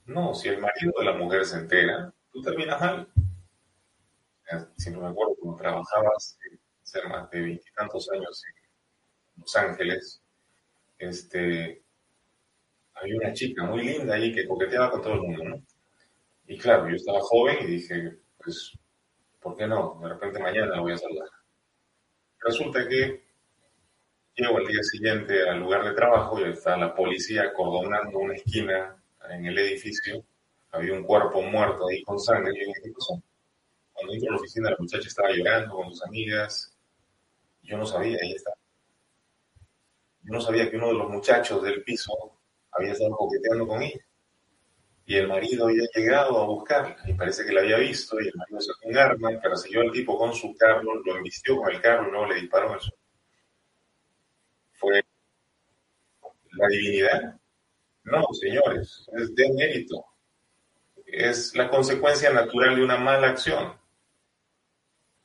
No, 0.05 0.33
si 0.33 0.47
el 0.49 0.59
marido 0.59 0.93
de 0.97 1.05
la 1.05 1.13
mujer 1.13 1.45
se 1.45 1.57
entera, 1.57 2.13
tú 2.31 2.41
terminas 2.41 2.79
mal. 2.79 3.07
Si 4.77 4.89
no 4.91 5.01
me 5.01 5.07
acuerdo, 5.07 5.35
cuando 5.39 5.57
trabajabas 5.61 6.37
hace 6.83 7.07
más 7.09 7.29
de 7.31 7.41
veintitantos 7.41 8.09
años 8.11 8.41
en 8.45 9.41
Los 9.41 9.55
Ángeles, 9.55 10.21
este, 10.97 11.83
había 12.93 13.17
una 13.17 13.33
chica 13.33 13.63
muy 13.65 13.83
linda 13.83 14.15
ahí 14.15 14.33
que 14.33 14.47
coqueteaba 14.47 14.91
con 14.91 15.01
todo 15.01 15.13
el 15.15 15.21
mundo, 15.21 15.43
¿no? 15.43 15.63
Y 16.47 16.57
claro, 16.57 16.87
yo 16.87 16.95
estaba 16.95 17.19
joven 17.19 17.57
y 17.61 17.65
dije, 17.65 18.17
pues, 18.37 18.71
¿por 19.41 19.57
qué 19.57 19.67
no? 19.67 19.99
De 20.01 20.09
repente 20.09 20.39
mañana 20.39 20.67
la 20.67 20.79
voy 20.79 20.93
a 20.93 20.97
saludar. 20.97 21.29
Resulta 22.39 22.87
que 22.87 23.26
llego 24.37 24.57
al 24.57 24.67
día 24.67 24.83
siguiente 24.83 25.49
al 25.49 25.59
lugar 25.59 25.83
de 25.83 25.93
trabajo 25.93 26.39
y 26.39 26.51
está 26.51 26.77
la 26.77 26.95
policía 26.95 27.43
acordonando 27.43 28.19
una 28.19 28.35
esquina 28.35 28.95
en 29.29 29.45
el 29.45 29.57
edificio 29.57 30.23
había 30.71 30.93
un 30.93 31.03
cuerpo 31.03 31.41
muerto 31.41 31.87
ahí 31.87 32.01
con 32.03 32.19
sangre. 32.19 32.53
Y. 32.53 32.93
Cuando 33.93 34.13
entro 34.13 34.29
a 34.29 34.31
la 34.33 34.37
oficina, 34.37 34.69
la 34.69 34.77
muchacha 34.79 35.07
estaba 35.07 35.31
llorando 35.31 35.75
con 35.75 35.89
sus 35.89 36.03
amigas. 36.03 36.73
Yo 37.63 37.77
no 37.77 37.85
sabía, 37.85 38.17
ahí 38.21 38.33
está. 38.33 38.51
Yo 40.23 40.33
no 40.33 40.41
sabía 40.41 40.69
que 40.69 40.77
uno 40.77 40.87
de 40.87 40.93
los 40.93 41.09
muchachos 41.09 41.63
del 41.63 41.83
piso 41.83 42.13
había 42.71 42.91
estado 42.91 43.15
coqueteando 43.15 43.67
con 43.67 43.81
ella. 43.81 43.99
y 45.05 45.15
el 45.15 45.27
marido 45.27 45.67
había 45.67 45.87
llegado 45.95 46.37
a 46.37 46.45
buscarla 46.45 46.97
y 47.05 47.13
parece 47.13 47.45
que 47.45 47.53
la 47.53 47.61
había 47.61 47.77
visto 47.77 48.19
y 48.19 48.27
el 48.27 48.35
marido 48.35 48.59
sacó 48.59 48.89
un 48.89 48.97
arma, 48.97 49.29
persiguió 49.41 49.79
al 49.81 49.91
tipo 49.91 50.17
con 50.17 50.33
su 50.33 50.53
carro, 50.57 50.95
lo 50.95 51.15
embistió 51.15 51.55
con 51.55 51.71
el 51.73 51.81
carro 51.81 52.07
y 52.07 52.11
luego 52.11 52.25
le 52.27 52.41
disparó 52.41 52.67
en 52.67 52.73
el 52.73 52.79
suelo. 52.81 52.97
¿Fue 54.73 55.03
la 56.57 56.67
divinidad? 56.67 57.39
No, 58.03 58.25
señores, 58.33 59.07
es 59.17 59.35
de 59.35 59.53
mérito. 59.53 60.05
Es 61.05 61.55
la 61.55 61.69
consecuencia 61.69 62.31
natural 62.31 62.75
de 62.75 62.83
una 62.83 62.97
mala 62.97 63.29
acción. 63.29 63.73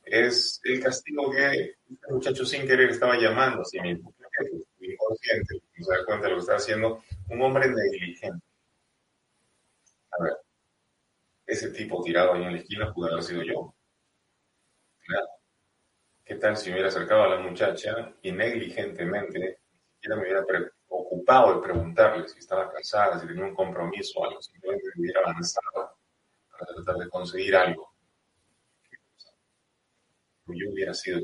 Es 0.03 0.61
el 0.63 0.81
castigo 0.81 1.31
que 1.31 1.75
este 1.89 2.13
muchacho 2.13 2.45
sin 2.45 2.67
querer 2.67 2.89
estaba 2.89 3.17
llamando 3.17 3.61
a 3.61 3.65
sí 3.65 3.79
mismo. 3.79 4.13
Inconsciente, 4.79 5.61
no 5.77 5.85
se 5.85 6.05
cuenta 6.05 6.29
lo 6.29 6.45
que 6.45 6.51
haciendo. 6.51 7.03
Un 7.29 7.41
hombre 7.41 7.67
negligente 7.67 8.43
a 10.19 10.23
ver, 10.23 10.33
ese 11.45 11.69
tipo 11.71 12.03
tirado 12.03 12.33
ahí 12.33 12.43
en 12.43 12.53
la 12.53 12.59
esquina 12.59 12.93
pudo 12.93 13.21
sido 13.21 13.43
yo. 13.43 13.75
Claro. 15.05 15.27
¿Qué 16.23 16.35
tal 16.35 16.55
si 16.55 16.69
me 16.69 16.75
hubiera 16.75 16.89
acercado 16.89 17.23
a 17.23 17.29
la 17.29 17.39
muchacha 17.39 18.13
y 18.21 18.31
negligentemente 18.31 19.39
ni 19.39 19.93
siquiera 19.95 20.15
me 20.15 20.21
hubiera 20.23 20.45
preocupado 20.93 21.55
de 21.55 21.61
preguntarle 21.61 22.27
si 22.27 22.39
estaba 22.39 22.71
casada, 22.71 23.19
si 23.19 23.27
tenía 23.27 23.45
un 23.45 23.55
compromiso 23.55 24.19
o 24.19 24.25
algo, 24.25 24.41
simplemente 24.41 24.89
me 24.95 25.01
hubiera 25.01 25.21
avanzado 25.21 25.97
para 26.51 26.73
tratar 26.73 26.95
de 26.97 27.09
conseguir 27.09 27.55
algo? 27.55 27.91
Yo 30.47 30.69
hubiera 30.71 30.93
sido 30.93 31.21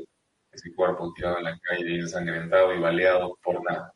ese 0.50 0.74
cuerpo 0.74 1.12
tirado 1.14 1.38
en 1.38 1.44
la 1.44 1.58
calle, 1.60 2.00
ensangrentado 2.00 2.74
y 2.74 2.80
baleado 2.80 3.38
por 3.42 3.62
nada. 3.62 3.94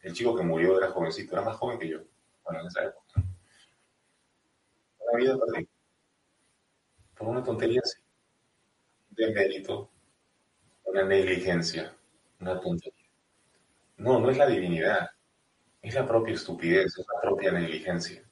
El 0.00 0.12
chico 0.12 0.34
que 0.34 0.42
murió 0.42 0.78
era 0.78 0.90
jovencito, 0.90 1.34
era 1.34 1.44
más 1.44 1.56
joven 1.56 1.78
que 1.78 1.88
yo, 1.88 2.00
bueno, 2.42 2.60
en 2.60 2.66
esa 2.66 2.84
época 2.84 3.04
vida 5.16 5.38
perdida. 5.38 5.68
Por 7.16 7.28
una 7.28 7.42
tontería 7.42 7.80
así. 7.82 8.00
De 9.10 9.32
mérito, 9.32 9.90
una 10.84 11.04
negligencia, 11.04 11.96
una 12.40 12.60
tontería. 12.60 13.03
No, 13.96 14.18
no 14.18 14.30
es 14.30 14.36
la 14.36 14.46
divinidad. 14.46 15.08
Es 15.80 15.94
la 15.94 16.06
propia 16.06 16.34
estupidez, 16.34 16.98
es 16.98 17.06
la 17.12 17.20
propia 17.20 17.52
negligencia. 17.52 18.24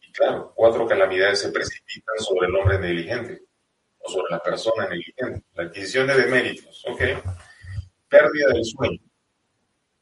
Y 0.00 0.12
claro, 0.12 0.52
cuatro 0.54 0.86
calamidades 0.86 1.40
se 1.40 1.52
precipitan 1.52 2.18
sobre 2.18 2.48
el 2.48 2.56
hombre 2.56 2.78
negligente 2.78 3.42
o 3.98 4.08
sobre 4.10 4.32
la 4.32 4.42
persona 4.42 4.88
negligente. 4.88 5.44
La 5.54 5.64
adquisición 5.64 6.06
de 6.08 6.14
deméritos, 6.14 6.84
¿ok? 6.88 7.00
Pérdida 8.08 8.48
del 8.48 8.64
sueño. 8.64 9.00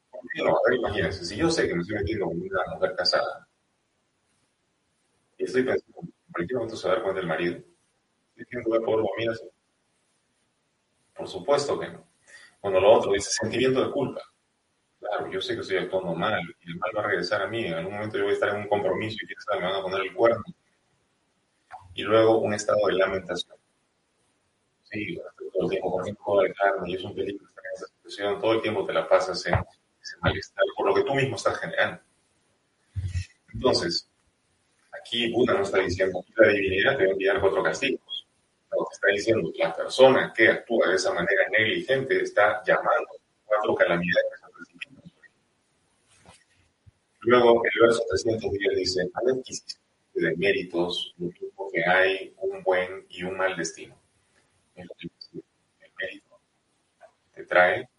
¿Por 0.09 0.21
qué 0.33 0.43
no? 0.43 0.49
A 0.49 0.59
ver, 0.67 0.79
imagínense, 0.79 1.23
si 1.23 1.35
yo 1.37 1.49
sé 1.51 1.67
que 1.67 1.75
me 1.75 1.81
estoy 1.81 1.97
metiendo 1.97 2.25
con 2.25 2.41
una 2.41 2.63
mujer 2.73 2.95
casada, 2.95 3.47
y 5.37 5.45
estoy 5.45 5.63
pensando, 5.63 6.01
¿en 6.01 6.33
cualquier 6.33 6.57
momento 6.57 6.75
se 6.75 6.87
va 6.87 6.93
a 6.93 6.95
dar 6.95 7.03
cuenta 7.03 7.21
el 7.21 7.27
marido? 7.27 7.55
¿Estoy 7.55 8.45
diciendo 8.45 8.71
que 8.71 8.85
por 8.85 9.05
así? 9.31 9.49
Por 11.15 11.27
supuesto 11.27 11.79
que 11.79 11.89
no. 11.89 12.08
Cuando 12.59 12.79
lo 12.79 12.93
otro 12.93 13.13
dice 13.13 13.29
sentimiento 13.31 13.85
de 13.85 13.91
culpa. 13.91 14.21
Claro, 14.99 15.31
yo 15.31 15.39
sé 15.39 15.55
que 15.55 15.61
estoy 15.61 15.77
actuando 15.77 16.13
mal 16.13 16.41
y 16.61 16.71
el 16.71 16.77
mal 16.77 16.91
va 16.95 17.01
a 17.01 17.07
regresar 17.07 17.41
a 17.41 17.47
mí. 17.47 17.65
En 17.65 17.73
algún 17.73 17.93
momento 17.93 18.17
yo 18.17 18.23
voy 18.23 18.31
a 18.31 18.33
estar 18.33 18.49
en 18.49 18.61
un 18.61 18.67
compromiso 18.67 19.17
y 19.21 19.27
quién 19.27 19.39
sabe, 19.39 19.61
me 19.61 19.67
van 19.67 19.75
a 19.75 19.81
poner 19.81 20.01
el 20.01 20.13
cuerno. 20.13 20.43
Y 21.93 22.03
luego 22.03 22.39
un 22.39 22.53
estado 22.53 22.79
de 22.87 22.93
lamentación. 22.93 23.57
Sí, 24.83 25.17
todo 25.37 25.63
el 25.63 25.69
tiempo 25.69 25.91
comiendo 25.91 26.41
de 26.41 26.53
carne 26.53 26.89
y 26.89 26.95
es 26.95 27.03
un 27.03 27.15
peligro 27.15 27.45
estar 27.47 27.63
en 27.63 27.73
esa 27.75 27.87
situación. 27.87 28.41
Todo 28.41 28.53
el 28.53 28.61
tiempo 28.61 28.85
te 28.85 28.93
la 28.93 29.07
pasas 29.07 29.45
en 29.45 29.53
ese 29.53 30.17
malestar 30.21 30.65
por 30.75 30.87
lo 30.87 30.95
que 30.95 31.03
tú 31.03 31.15
mismo 31.15 31.35
estás 31.35 31.57
generando. 31.59 32.01
Entonces, 33.53 34.09
Aquí 34.99 35.31
Buda 35.31 35.53
no 35.53 35.63
está 35.63 35.79
diciendo 35.79 36.23
la 36.35 36.49
divinidad 36.49 36.97
debe 36.97 37.11
enviar 37.11 37.39
cuatro 37.39 37.63
castigos. 37.63 38.18
No, 38.71 38.87
está 38.91 39.07
diciendo 39.07 39.51
que 39.51 39.63
la 39.63 39.75
persona 39.75 40.33
que 40.35 40.47
actúa 40.47 40.89
de 40.89 40.95
esa 40.95 41.11
manera 41.13 41.43
negligente 41.49 42.21
está 42.21 42.61
llamando 42.63 43.07
cuatro 43.45 43.75
calamidades 43.75 44.39
Luego, 47.21 47.61
el 47.65 47.81
verso 47.81 48.03
310 48.09 48.77
dice, 48.77 49.09
adquisición 49.13 49.81
de 50.13 50.35
méritos, 50.37 51.13
lo 51.17 51.29
que 51.71 51.83
hay 51.85 52.33
un 52.37 52.63
buen 52.63 53.05
y 53.09 53.23
un 53.23 53.37
mal 53.37 53.55
destino. 53.55 53.95
El 54.75 54.89
mérito 55.99 56.39
te 57.35 57.43
trae 57.45 57.89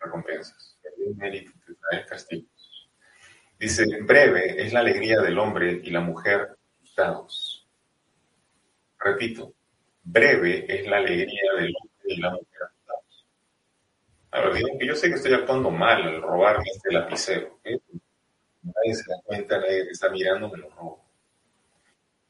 recompensas, 0.00 0.76
el 0.82 1.14
mérito 1.14 1.52
te 1.66 1.74
trae 1.74 2.06
castigos. 2.06 2.88
Dice, 3.58 3.84
breve 4.02 4.62
es 4.62 4.72
la 4.72 4.80
alegría 4.80 5.20
del 5.20 5.38
hombre 5.38 5.80
y 5.82 5.90
la 5.90 6.00
mujer 6.00 6.56
asustados. 6.82 7.68
Repito, 8.98 9.53
breve 10.04 10.64
es 10.68 10.86
la 10.86 10.98
alegría 10.98 11.52
del 11.56 11.74
hombre 11.80 12.04
y 12.06 12.20
la 12.20 12.30
mujer 12.30 12.62
asustados. 12.62 13.26
A 14.30 14.40
ver, 14.40 14.54
digo 14.54 14.78
que 14.78 14.86
yo 14.86 14.94
sé 14.94 15.08
que 15.08 15.14
estoy 15.14 15.34
actuando 15.34 15.70
mal 15.70 16.02
al 16.02 16.22
robarme 16.22 16.64
este 16.74 16.92
lapicero. 16.92 17.58
¿eh? 17.64 17.78
Nadie 18.62 18.94
se 18.94 19.10
da 19.10 19.16
cuenta, 19.24 19.58
nadie 19.58 19.84
que 19.84 19.90
está 19.90 20.10
mirando, 20.10 20.48
me 20.50 20.58
lo 20.58 20.70
robo. 20.70 21.04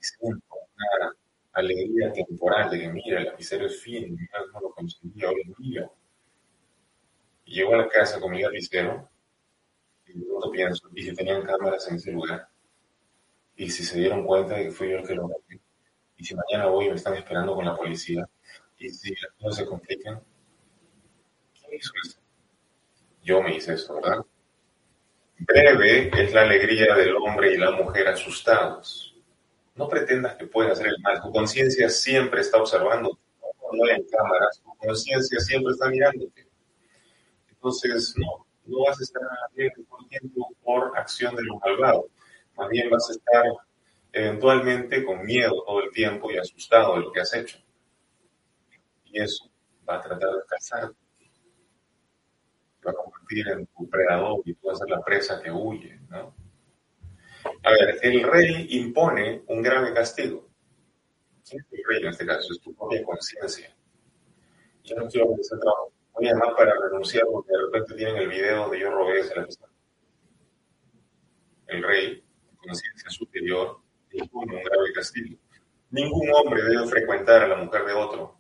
Y 0.01 0.05
siento 0.05 0.45
una 0.51 1.13
alegría 1.53 2.13
temporal 2.13 2.71
de 2.71 2.81
que, 2.81 2.89
mira, 2.89 3.19
el 3.19 3.27
lapicero 3.27 3.67
es 3.67 3.81
fino, 3.81 4.09
mira 4.09 4.41
no 4.53 4.61
lo 4.61 4.71
conseguí, 4.71 5.25
ahora 5.25 5.39
es 5.45 5.59
mío. 5.59 5.93
Y 7.45 7.55
llego 7.55 7.75
a 7.75 7.79
la 7.79 7.89
casa 7.89 8.21
con 8.21 8.33
mi 8.33 8.43
lapicero 8.43 9.09
y 10.07 10.51
pienso, 10.51 10.89
y 10.95 11.03
si 11.03 11.15
tenían 11.15 11.43
cámaras 11.43 11.89
en 11.89 11.97
ese 11.97 12.13
lugar, 12.13 12.49
y 13.57 13.71
si 13.71 13.85
se 13.85 13.99
dieron 13.99 14.25
cuenta 14.25 14.55
de 14.55 14.65
que 14.65 14.71
fui 14.71 14.91
yo 14.91 14.99
el 14.99 15.07
que 15.07 15.15
lo 15.15 15.29
metí, 15.29 15.61
y 16.17 16.25
si 16.25 16.35
mañana 16.35 16.67
voy 16.67 16.87
y 16.87 16.89
me 16.91 16.97
están 16.97 17.15
esperando 17.15 17.55
con 17.55 17.65
la 17.65 17.77
policía, 17.77 18.29
y 18.79 18.91
si 18.91 19.11
las 19.11 19.33
cosas 19.41 19.57
se 19.57 19.67
complican, 19.67 20.23
¿quién 21.59 21.75
hizo 21.75 21.93
eso? 22.05 22.19
Yo 23.23 23.43
me 23.43 23.57
hice 23.57 23.75
eso, 23.75 23.95
¿verdad? 23.95 24.25
Breve 25.39 26.11
es 26.23 26.33
la 26.33 26.43
alegría 26.43 26.95
del 26.95 27.17
hombre 27.17 27.55
y 27.55 27.59
la 27.59 27.73
mujer 27.73 28.09
asustados. 28.09 29.17
No 29.75 29.89
pretendas 29.89 30.37
que 30.37 30.47
puedas 30.47 30.73
hacer 30.73 30.87
el 30.89 31.01
mal. 31.03 31.21
Tu 31.21 31.33
conciencia 31.33 31.89
siempre 31.89 32.41
está 32.41 32.59
observando. 32.59 33.19
No 33.73 33.85
hay 33.85 34.07
cámaras. 34.07 34.63
Tu 34.63 34.75
conciencia 34.77 35.41
siempre 35.41 35.73
está 35.73 35.89
mirándote. 35.89 36.47
Entonces, 37.51 38.15
no, 38.17 38.47
no 38.67 38.85
vas 38.85 39.01
a 39.01 39.03
estar 39.03 39.23
alegre 39.51 39.75
el 39.77 40.09
tiempo 40.09 40.55
por 40.63 40.97
acción 40.97 41.35
de 41.35 41.43
los 41.43 41.57
malvados. 41.65 42.05
Más 42.57 42.69
bien 42.69 42.89
vas 42.89 43.09
a 43.11 43.13
estar 43.15 43.45
eventualmente 44.15 45.05
con 45.05 45.25
miedo 45.25 45.63
todo 45.67 45.83
el 45.83 45.91
tiempo 45.91 46.31
y 46.31 46.39
asustado 46.39 46.95
de 46.95 47.01
lo 47.01 47.13
que 47.13 47.21
has 47.21 47.35
hecho. 47.35 47.59
Y 49.05 49.21
eso 49.21 49.51
va 49.89 49.97
a 49.97 50.01
tratar 50.01 50.31
de 50.31 50.41
cazarte. 50.49 50.97
Va 52.87 52.91
a 52.91 52.95
convertir 52.95 53.49
en 53.49 53.67
tu 53.67 53.89
predador 53.89 54.41
y 54.45 54.55
tú 54.55 54.69
vas 54.69 54.77
a 54.81 54.85
ser 54.85 54.91
la 54.91 55.03
presa 55.03 55.43
que 55.43 55.51
huye, 55.51 55.99
¿no? 56.09 56.35
A 57.63 57.71
ver, 57.71 57.99
el 58.03 58.23
rey 58.23 58.67
impone 58.71 59.43
un 59.49 59.63
grave 59.63 59.93
castigo. 59.93 60.49
¿Quién 61.47 61.61
es 61.61 61.73
el 61.73 61.85
rey 61.87 62.03
en 62.03 62.09
este 62.09 62.27
caso? 62.27 62.53
Es 62.53 62.61
tu 62.61 62.75
propia 62.75 63.03
conciencia. 63.05 63.75
Yo 64.83 64.97
no 64.97 65.09
quiero 65.09 65.35
ese 65.39 65.57
trabajo 65.59 65.95
voy 66.15 66.29
a 66.29 66.33
llamar 66.33 66.55
para 66.57 66.73
renunciar 66.81 67.25
porque 67.31 67.53
de 67.53 67.59
repente 67.59 67.95
tienen 67.95 68.17
el 68.17 68.29
video 68.29 68.63
donde 68.63 68.81
yo 68.81 68.91
robé 68.91 69.21
ese 69.21 69.35
lapicero. 69.35 69.69
El 71.67 71.83
rey, 71.83 72.25
conciencia 72.57 73.11
superior, 73.11 73.81
un 74.33 74.47
grave 74.47 74.93
castigo. 74.95 75.39
Ningún 75.91 76.31
hombre 76.35 76.63
debe 76.63 76.87
frecuentar 76.87 77.43
a 77.43 77.49
la 77.49 77.57
mujer 77.57 77.85
de 77.85 77.93
otro. 77.93 78.39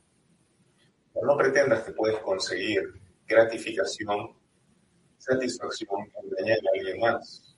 no 1.22 1.36
pretendas 1.36 1.84
que 1.84 1.92
puedes 1.92 2.18
conseguir 2.18 2.82
gratificación, 3.26 4.36
satisfacción 5.18 6.00
engañando 6.22 6.68
a 6.68 6.78
alguien 6.78 7.00
más. 7.00 7.56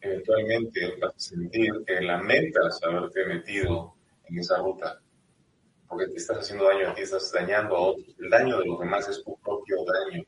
Eventualmente 0.00 0.96
vas 1.00 1.14
a 1.14 1.18
sentir 1.18 1.72
que 1.86 2.00
lamentas 2.00 2.80
haberte 2.82 3.24
metido 3.26 3.94
en 4.24 4.38
esa 4.38 4.58
ruta 4.58 5.00
porque 5.92 6.06
te 6.06 6.16
estás 6.16 6.38
haciendo 6.38 6.64
daño 6.64 6.88
a 6.88 6.94
ti, 6.94 7.02
estás 7.02 7.30
dañando 7.32 7.76
a 7.76 7.80
otros. 7.80 8.16
El 8.18 8.30
daño 8.30 8.58
de 8.58 8.64
los 8.64 8.80
demás 8.80 9.06
es 9.10 9.22
tu 9.22 9.36
propio 9.36 9.76
daño. 9.84 10.24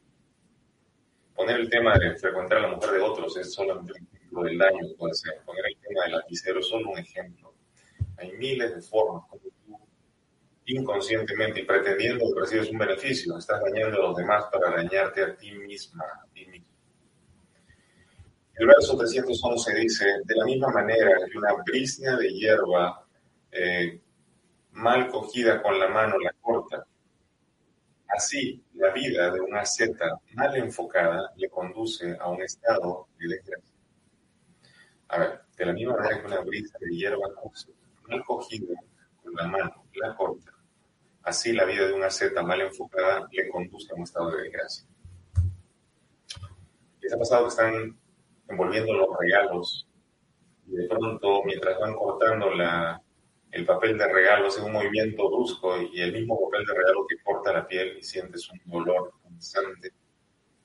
Poner 1.35 1.59
el 1.59 1.71
tema 1.71 1.97
de 1.99 2.15
frecuentar 2.17 2.59
a 2.59 2.69
la 2.69 2.77
mujer 2.77 2.91
de 2.91 3.01
otros 3.01 3.35
es 3.39 3.51
solamente 3.55 3.95
del 4.43 4.59
daño 4.59 4.89
que 4.89 4.95
puede 4.95 5.15
ser. 5.15 5.41
Poner 5.45 5.65
el 5.67 5.77
tema 5.77 6.05
del 6.05 6.13
lapicero 6.13 6.63
solo 6.63 6.91
un 6.91 6.99
ejemplo. 6.99 7.55
Hay 8.17 8.33
miles 8.33 8.75
de 8.75 8.83
formas 8.83 9.25
como 9.29 9.43
tú, 9.43 9.79
inconscientemente 10.67 11.61
y 11.61 11.65
pretendiendo 11.65 12.25
que 12.33 12.41
recibes 12.41 12.71
un 12.71 12.79
beneficio, 12.79 13.37
estás 13.37 13.61
dañando 13.61 13.99
a 13.99 14.09
los 14.09 14.17
demás 14.17 14.45
para 14.51 14.75
dañarte 14.77 15.23
a 15.23 15.37
ti 15.37 15.53
misma, 15.53 16.05
a 16.05 16.27
ti 16.33 16.47
mismo. 16.47 16.69
El 18.55 18.67
verso 18.69 18.97
311 18.97 19.75
dice, 19.75 20.05
de 20.25 20.37
la 20.37 20.45
misma 20.45 20.69
manera 20.69 21.11
que 21.31 21.37
una 21.37 21.55
brisna 21.65 22.17
de 22.17 22.33
hierba 22.33 23.05
eh, 23.51 24.01
mal 24.73 25.09
cogida 25.09 25.61
con 25.61 25.79
la 25.79 25.89
mano 25.89 26.19
la 26.19 26.33
corta. 26.41 26.87
Así, 28.09 28.63
la 28.75 28.93
vida 28.93 29.31
de 29.33 29.41
una 29.41 29.65
seta 29.65 30.21
mal 30.35 30.57
enfocada 30.57 31.33
le 31.37 31.49
conduce 31.49 32.17
a 32.21 32.29
un 32.29 32.43
estado 32.43 33.09
de 33.19 33.29
desgracia. 33.29 33.74
A 35.15 35.19
ver, 35.19 35.43
de 35.57 35.67
la 35.67 35.73
misma 35.73 35.95
manera 35.95 36.21
que 36.21 36.27
una 36.27 36.41
brisa 36.41 36.77
de 36.81 36.91
hierba 36.91 37.29
mal 38.09 38.25
cogida 38.25 38.75
con 39.23 39.33
la 39.33 39.47
mano, 39.47 39.85
la 39.95 40.17
corta, 40.17 40.53
así 41.23 41.53
la 41.53 41.65
vida 41.65 41.87
de 41.87 41.93
una 41.93 42.11
seta 42.11 42.43
mal 42.43 42.61
enfocada 42.61 43.29
le 43.31 43.49
conduce 43.49 43.93
a 43.93 43.95
un 43.95 44.03
estado 44.03 44.33
de 44.33 44.43
desgracia. 44.43 44.89
¿Qué 47.01 47.07
ha 47.15 47.17
pasado 47.17 47.45
que 47.45 47.49
están 47.51 47.97
envolviendo 48.49 48.93
los 48.93 49.17
regalos 49.17 49.87
y 50.67 50.75
de 50.75 50.89
pronto, 50.89 51.45
mientras 51.45 51.79
van 51.79 51.95
cortando 51.95 52.51
la, 52.51 53.01
el 53.53 53.65
papel 53.65 53.97
de 53.97 54.13
regalo, 54.13 54.49
hace 54.49 54.63
un 54.63 54.73
movimiento 54.73 55.31
brusco 55.31 55.81
y 55.81 56.01
el 56.01 56.13
mismo 56.13 56.41
papel 56.51 56.67
de 56.67 56.75
regalo 56.75 57.07
que 57.07 57.23
corta 57.23 57.53
la 57.53 57.69
piel 57.69 57.99
y 57.99 58.03
sientes 58.03 58.51
un 58.51 58.59
dolor 58.69 59.13
constante 59.23 59.93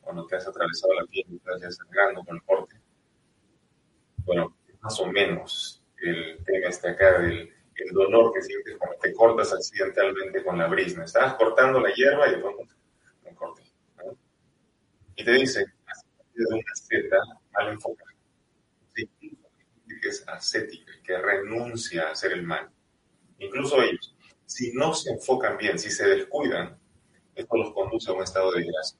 cuando 0.01 0.25
te 0.25 0.37
has 0.37 0.47
atravesado 0.47 0.95
la 0.95 1.05
piel 1.05 1.25
y 1.29 1.35
estás 1.35 1.75
sangrando 1.75 2.23
con 2.23 2.35
el 2.35 2.41
corte. 2.41 2.78
Bueno, 4.29 4.55
más 4.81 4.99
o 4.99 5.07
menos 5.07 5.81
el 5.97 6.37
tema 6.45 6.67
está 6.67 6.91
acá 6.91 7.17
del 7.17 7.51
el 7.73 7.93
dolor 7.93 8.31
que 8.31 8.43
sientes 8.43 8.77
cuando 8.77 8.95
te 8.99 9.11
cortas 9.11 9.51
accidentalmente 9.51 10.43
con 10.43 10.55
la 10.55 10.67
brisna. 10.67 11.05
Estabas 11.05 11.33
cortando 11.33 11.79
la 11.79 11.91
hierba 11.91 12.27
y 12.27 12.35
de 12.35 12.37
pronto 12.37 12.63
me 13.23 13.33
corté. 13.33 13.63
Y 15.15 15.23
te 15.23 15.31
dice, 15.31 15.65
de 16.35 16.45
una 16.47 16.75
seta 16.75 17.17
mal 17.53 17.69
enfocada. 17.69 18.11
que 18.93 19.09
es 20.07 20.23
ascética, 20.27 20.91
que 21.03 21.17
renuncia 21.17 22.09
a 22.09 22.11
hacer 22.11 22.33
el 22.33 22.43
mal. 22.43 22.69
Incluso 23.39 23.81
ellos, 23.81 24.15
si 24.45 24.73
no 24.73 24.93
se 24.93 25.09
enfocan 25.09 25.57
bien, 25.57 25.79
si 25.79 25.89
se 25.89 26.07
descuidan, 26.07 26.77
esto 27.33 27.57
los 27.57 27.73
conduce 27.73 28.11
a 28.11 28.13
un 28.13 28.21
estado 28.21 28.51
de 28.51 28.63
gracia. 28.63 28.99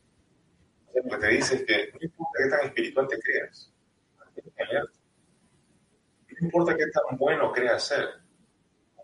Lo 0.96 1.04
que 1.04 1.18
te 1.18 1.28
dice 1.28 1.56
es 1.58 1.66
que 1.66 1.92
no 1.94 2.00
importa 2.02 2.40
qué 2.44 2.50
tan 2.50 2.66
espiritual 2.66 3.08
te 3.08 3.20
creas, 3.20 3.72
no 6.40 6.48
importa 6.48 6.76
qué 6.76 6.86
tan 6.88 7.18
bueno 7.18 7.52
creas 7.52 7.84
ser, 7.84 8.08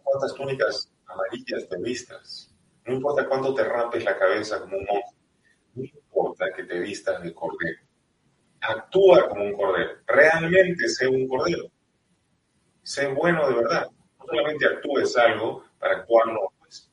cuántas 0.04 0.34
túnicas 0.36 0.92
amarillas 1.06 1.68
te 1.68 1.78
vistas, 1.78 2.54
no 2.86 2.94
importa 2.94 3.28
cuánto 3.28 3.54
te 3.54 3.64
rapes 3.64 4.04
la 4.04 4.18
cabeza 4.18 4.62
como 4.62 4.78
un 4.78 4.86
monje, 4.86 5.16
no 5.74 5.84
importa 5.84 6.46
que 6.56 6.64
te 6.64 6.80
vistas 6.80 7.22
de 7.22 7.34
cordero, 7.34 7.80
actúa 8.62 9.28
como 9.28 9.44
un 9.44 9.54
cordero, 9.54 9.92
realmente 10.08 10.88
sé 10.88 11.08
un 11.08 11.28
cordero, 11.28 11.70
sé 12.84 13.08
bueno 13.08 13.50
de 13.50 13.56
verdad, 13.56 13.88
no 14.20 14.26
solamente 14.26 14.66
actúes 14.66 15.18
algo 15.18 15.66
para 15.80 15.98
actuarlo 15.98 16.54
pues, 16.60 16.90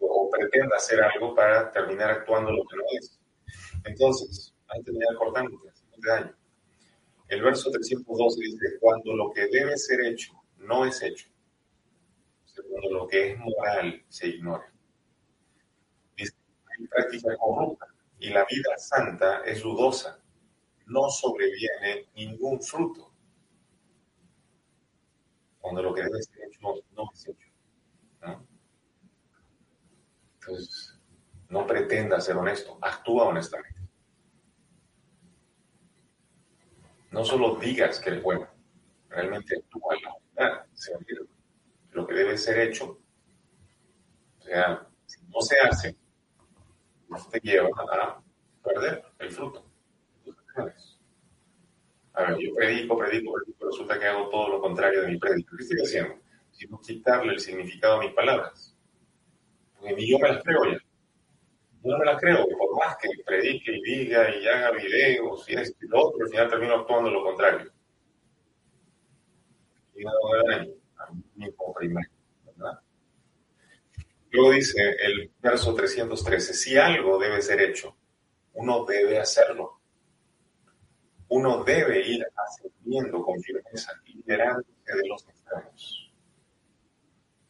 o 0.00 0.30
pretenda 0.30 0.76
hacer 0.76 1.02
algo 1.02 1.34
para 1.34 1.70
terminar 1.70 2.10
actuando 2.10 2.50
lo 2.50 2.62
que 2.64 2.76
no 2.76 2.82
es. 2.98 3.18
Entonces, 3.84 4.54
hay 4.68 4.80
que 4.80 4.84
terminar 4.86 5.14
cortándote, 5.16 5.68
haciéndote 5.68 6.08
daño. 6.08 6.41
El 7.32 7.40
verso 7.40 7.70
312 7.70 8.40
dice, 8.42 8.78
cuando 8.78 9.16
lo 9.16 9.32
que 9.32 9.46
debe 9.46 9.78
ser 9.78 10.04
hecho 10.04 10.34
no 10.58 10.84
es 10.84 11.02
hecho, 11.02 11.30
cuando 12.68 12.90
lo 12.90 13.08
que 13.08 13.30
es 13.30 13.38
moral 13.38 14.04
se 14.06 14.28
ignora. 14.28 14.70
Dice, 16.14 16.34
hay 16.66 16.86
práctica 16.88 17.34
corrupta 17.38 17.86
y 18.18 18.28
la 18.28 18.44
vida 18.50 18.76
santa 18.76 19.40
es 19.46 19.62
dudosa, 19.62 20.22
no 20.88 21.08
sobreviene 21.08 22.10
ningún 22.14 22.60
fruto. 22.60 23.10
Cuando 25.58 25.84
lo 25.84 25.94
que 25.94 26.02
debe 26.02 26.22
ser 26.22 26.48
hecho 26.48 26.60
no 26.90 27.10
es 27.14 27.28
hecho. 27.28 27.48
Entonces, 30.34 31.00
no 31.48 31.66
pretenda 31.66 32.20
ser 32.20 32.36
honesto, 32.36 32.76
actúa 32.82 33.24
honestamente. 33.24 33.81
No 37.12 37.24
solo 37.24 37.56
digas 37.56 38.00
que 38.00 38.10
eres 38.10 38.22
bueno, 38.22 38.48
realmente 39.10 39.58
actúa 39.58 39.94
en 39.94 40.02
la 40.02 40.14
verdad, 40.34 40.66
lo 41.92 42.06
que 42.06 42.14
debe 42.14 42.38
ser 42.38 42.58
hecho. 42.60 42.98
O 44.40 44.42
sea, 44.42 44.86
si 45.04 45.20
no 45.26 45.40
se 45.42 45.56
hace, 45.60 45.96
te 47.30 47.40
lleva 47.40 47.68
a 47.68 48.22
perder 48.64 49.04
el 49.18 49.30
fruto. 49.30 49.64
A 52.14 52.22
ver, 52.22 52.38
yo 52.38 52.54
predico, 52.54 52.96
predico, 52.96 53.32
predico, 53.32 53.66
resulta 53.66 53.98
que 53.98 54.06
hago 54.06 54.28
todo 54.28 54.48
lo 54.48 54.60
contrario 54.60 55.02
de 55.02 55.08
mi 55.08 55.18
predico. 55.18 55.56
¿Qué 55.56 55.64
estoy 55.64 55.80
haciendo? 55.82 56.18
Sino 56.50 56.80
quitarle 56.80 57.34
el 57.34 57.40
significado 57.40 58.00
a 58.00 58.04
mis 58.04 58.12
palabras. 58.14 58.74
Porque 59.78 59.94
ni 59.94 60.10
yo 60.10 60.18
me 60.18 60.28
las 60.28 60.42
creo 60.42 60.64
ya. 60.64 60.81
No 61.84 61.98
me 61.98 62.04
las 62.04 62.20
creo, 62.20 62.46
por 62.46 62.76
más 62.78 62.96
que 62.96 63.08
predique 63.24 63.72
y 63.72 63.82
diga 63.82 64.34
y 64.34 64.46
haga 64.46 64.70
videos 64.70 65.48
y 65.48 65.54
esto 65.54 65.84
y 65.84 65.88
lo 65.88 66.06
otro, 66.06 66.24
al 66.24 66.30
final 66.30 66.50
termino 66.50 66.74
actuando 66.74 67.10
lo 67.10 67.24
contrario. 67.24 67.72
Y 69.96 70.04
no 70.04 70.12
daño 70.46 71.52
primero. 71.76 72.08
Luego 74.30 74.52
dice 74.52 74.96
el 74.98 75.30
verso 75.40 75.74
313, 75.74 76.54
si 76.54 76.78
algo 76.78 77.18
debe 77.18 77.42
ser 77.42 77.60
hecho, 77.60 77.96
uno 78.54 78.84
debe 78.84 79.18
hacerlo. 79.18 79.80
Uno 81.28 81.64
debe 81.64 82.00
ir 82.06 82.24
ascendiendo 82.36 83.22
con 83.22 83.40
firmeza, 83.40 83.92
liderándose 84.04 84.70
de 84.86 85.08
los 85.08 85.28
extremos. 85.28 86.12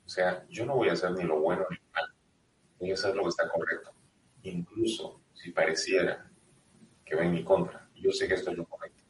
O 0.05 0.09
sea, 0.09 0.45
yo 0.49 0.67
no 0.67 0.77
voy 0.77 0.89
a 0.89 0.93
hacer 0.93 1.13
ni 1.13 1.25
lo 1.25 1.41
bueno 1.41 1.67
ni 1.71 1.77
lo 1.77 1.83
malo. 1.93 2.15
Voy 2.79 2.91
a 2.91 2.95
hacer 2.95 3.15
lo 3.15 3.23
que 3.23 3.29
está 3.29 3.49
correcto. 3.49 3.93
Incluso 4.83 5.21
si 5.33 5.53
pareciera 5.53 6.29
que 7.05 7.15
va 7.15 7.23
en 7.23 7.33
mi 7.33 7.45
contra. 7.45 7.89
Yo 7.95 8.11
sé 8.11 8.27
que 8.27 8.35
esto 8.35 8.51
es 8.51 8.57
lo 8.57 8.67
correcto. 8.67 9.01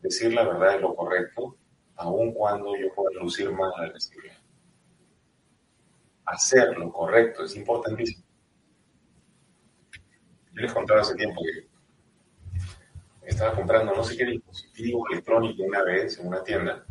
Decir 0.00 0.32
la 0.32 0.44
verdad 0.44 0.76
es 0.76 0.80
lo 0.80 0.94
correcto 0.94 1.56
aun 1.96 2.32
cuando 2.32 2.76
yo 2.76 2.94
pueda 2.94 3.20
lucir 3.20 3.50
mal 3.50 3.72
al 3.76 3.92
recibir. 3.92 4.30
Hacer 6.24 6.78
lo 6.78 6.92
correcto 6.92 7.42
es 7.42 7.56
importantísimo. 7.56 8.24
Yo 10.52 10.62
les 10.62 10.72
contaba 10.72 11.00
hace 11.00 11.16
tiempo 11.16 11.42
que 11.42 13.28
estaba 13.28 13.56
comprando 13.56 13.92
no 13.96 14.04
sé 14.04 14.16
qué 14.16 14.24
dispositivo 14.24 15.04
electrónico 15.10 15.64
una 15.64 15.82
vez 15.82 16.16
en 16.20 16.28
una 16.28 16.44
tienda 16.44 16.86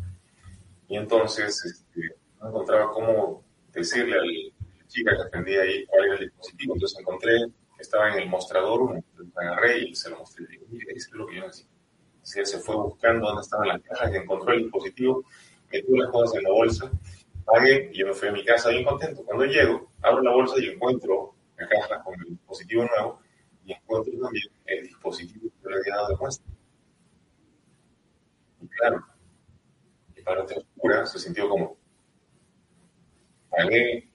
y 0.86 0.98
entonces 0.98 1.64
este, 1.64 2.14
no 2.40 2.48
encontraba 2.48 2.90
cómo 2.90 3.42
decirle 3.72 4.18
a 4.18 4.22
la 4.22 4.86
chica 4.86 5.16
que 5.16 5.22
atendía 5.22 5.62
ahí 5.62 5.86
cuál 5.86 6.04
era 6.04 6.14
el 6.16 6.24
dispositivo. 6.26 6.74
Entonces 6.74 6.98
encontré 7.00 7.32
estaba 7.82 8.12
en 8.12 8.20
el 8.20 8.28
mostrador 8.28 8.82
uno, 8.82 9.04
lo 9.16 9.40
agarré 9.40 9.78
y 9.88 9.94
se 9.94 10.10
lo 10.10 10.18
mostré. 10.18 10.44
Y 10.44 10.48
digo, 10.48 10.66
mire, 10.70 10.92
eso 10.94 11.08
es 11.10 11.14
lo 11.14 11.26
que 11.26 11.36
yo 11.36 11.42
necesito 11.42 11.72
él 12.36 12.46
se 12.46 12.58
fue 12.58 12.76
buscando 12.76 13.26
dónde 13.26 13.42
estaban 13.42 13.68
las 13.68 13.82
cajas, 13.82 14.12
y 14.12 14.16
encontró 14.16 14.52
el 14.52 14.62
dispositivo, 14.62 15.24
metió 15.70 15.96
las 15.96 16.10
cosas 16.10 16.36
en 16.36 16.42
la 16.44 16.50
bolsa, 16.50 16.90
pagué 17.44 17.90
y 17.92 17.98
yo 17.98 18.06
me 18.06 18.14
fui 18.14 18.28
a 18.28 18.32
mi 18.32 18.44
casa 18.44 18.70
bien 18.70 18.84
contento. 18.84 19.24
Cuando 19.24 19.44
llego, 19.44 19.92
abro 20.00 20.22
la 20.22 20.32
bolsa 20.32 20.54
y 20.58 20.68
encuentro 20.68 21.34
la 21.56 21.68
caja 21.68 22.02
con 22.02 22.14
el 22.14 22.30
dispositivo 22.30 22.84
nuevo 22.84 23.20
y 23.64 23.72
encuentro 23.72 24.12
también 24.20 24.44
el 24.66 24.82
dispositivo 24.84 25.50
que 25.62 25.68
le 25.68 25.76
había 25.76 25.94
dado 25.96 26.08
de 26.08 26.16
muestra. 26.16 26.52
Y 28.60 28.68
claro, 28.68 29.04
mi 30.14 30.22
parte 30.22 30.58
oscura 30.58 31.06
se 31.06 31.18
sintió 31.18 31.48
como, 31.48 31.76
pagué 33.50 34.08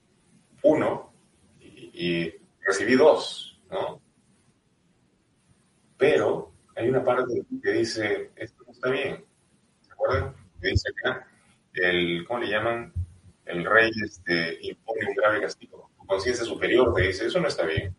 uno 0.62 1.12
y 1.60 2.32
recibí 2.60 2.94
dos, 2.94 3.47
¿no? 3.70 4.00
Pero 5.96 6.52
hay 6.76 6.88
una 6.88 7.04
parte 7.04 7.42
que 7.62 7.72
dice, 7.72 8.30
esto 8.36 8.62
no 8.64 8.72
está 8.72 8.90
bien. 8.90 9.24
¿Se 9.80 9.92
acuerdan? 9.92 10.34
Que 10.60 10.68
dice 10.68 10.88
acá, 10.90 11.26
el, 11.74 12.24
¿cómo 12.26 12.40
le 12.40 12.50
llaman? 12.50 12.92
El 13.44 13.64
rey 13.64 13.90
este, 14.04 14.58
impone 14.62 15.06
un 15.08 15.14
grave 15.14 15.40
castigo. 15.40 15.90
Tu 15.98 16.06
conciencia 16.06 16.44
superior 16.44 16.94
te 16.94 17.02
dice, 17.02 17.26
eso 17.26 17.40
no 17.40 17.48
está 17.48 17.66
bien. 17.66 17.94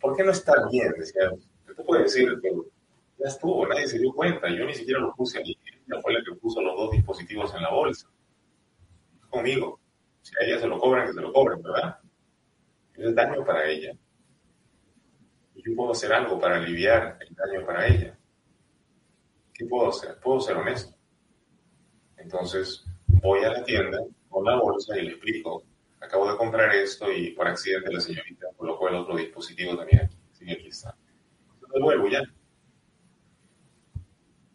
¿Por 0.00 0.16
qué 0.16 0.24
no 0.24 0.30
está 0.30 0.54
bien? 0.70 0.92
Decía, 0.98 1.30
te 1.66 1.84
puede 1.84 2.04
decir, 2.04 2.40
ya 3.18 3.28
estuvo, 3.28 3.66
nadie 3.66 3.86
se 3.86 3.98
dio 3.98 4.12
cuenta, 4.12 4.48
yo 4.48 4.64
ni 4.64 4.74
siquiera 4.74 5.00
lo 5.00 5.12
puse 5.14 5.38
ahí. 5.38 5.58
Ella 5.86 6.00
fue 6.00 6.12
la 6.14 6.22
que 6.24 6.36
puso 6.36 6.62
los 6.62 6.76
dos 6.76 6.92
dispositivos 6.92 7.54
en 7.54 7.62
la 7.62 7.70
bolsa. 7.70 8.08
Conmigo. 9.28 9.78
Si 10.22 10.32
a 10.40 10.46
ella 10.46 10.60
se 10.60 10.66
lo 10.66 10.78
cobran, 10.78 11.06
que 11.06 11.12
se 11.14 11.20
lo 11.20 11.32
cobren, 11.32 11.62
¿verdad? 11.62 11.98
Es 12.94 13.14
daño 13.14 13.44
para 13.44 13.66
ella 13.66 13.96
yo 15.62 15.74
puedo 15.74 15.92
hacer 15.92 16.12
algo 16.12 16.38
para 16.38 16.56
aliviar 16.56 17.18
el 17.20 17.34
daño 17.34 17.66
para 17.66 17.86
ella. 17.86 18.16
¿Qué 19.52 19.66
puedo 19.66 19.88
hacer? 19.88 20.18
Puedo 20.20 20.40
ser 20.40 20.56
honesto. 20.56 20.94
Entonces, 22.16 22.84
voy 23.06 23.44
a 23.44 23.50
la 23.50 23.64
tienda 23.64 23.98
con 24.28 24.44
la 24.44 24.56
bolsa 24.56 24.96
y 24.98 25.02
le 25.02 25.10
explico, 25.12 25.64
acabo 26.00 26.30
de 26.30 26.36
comprar 26.36 26.74
esto 26.74 27.10
y 27.12 27.32
por 27.32 27.48
accidente 27.48 27.92
la 27.92 28.00
señorita 28.00 28.46
colocó 28.56 28.88
el 28.88 28.96
otro 28.96 29.16
dispositivo 29.16 29.76
también 29.76 30.02
aquí. 30.02 30.16
Sí, 30.32 30.50
aquí 30.50 30.68
está. 30.68 30.96
Entonces 31.54 31.82
vuelvo 31.82 32.08
ya. 32.08 32.22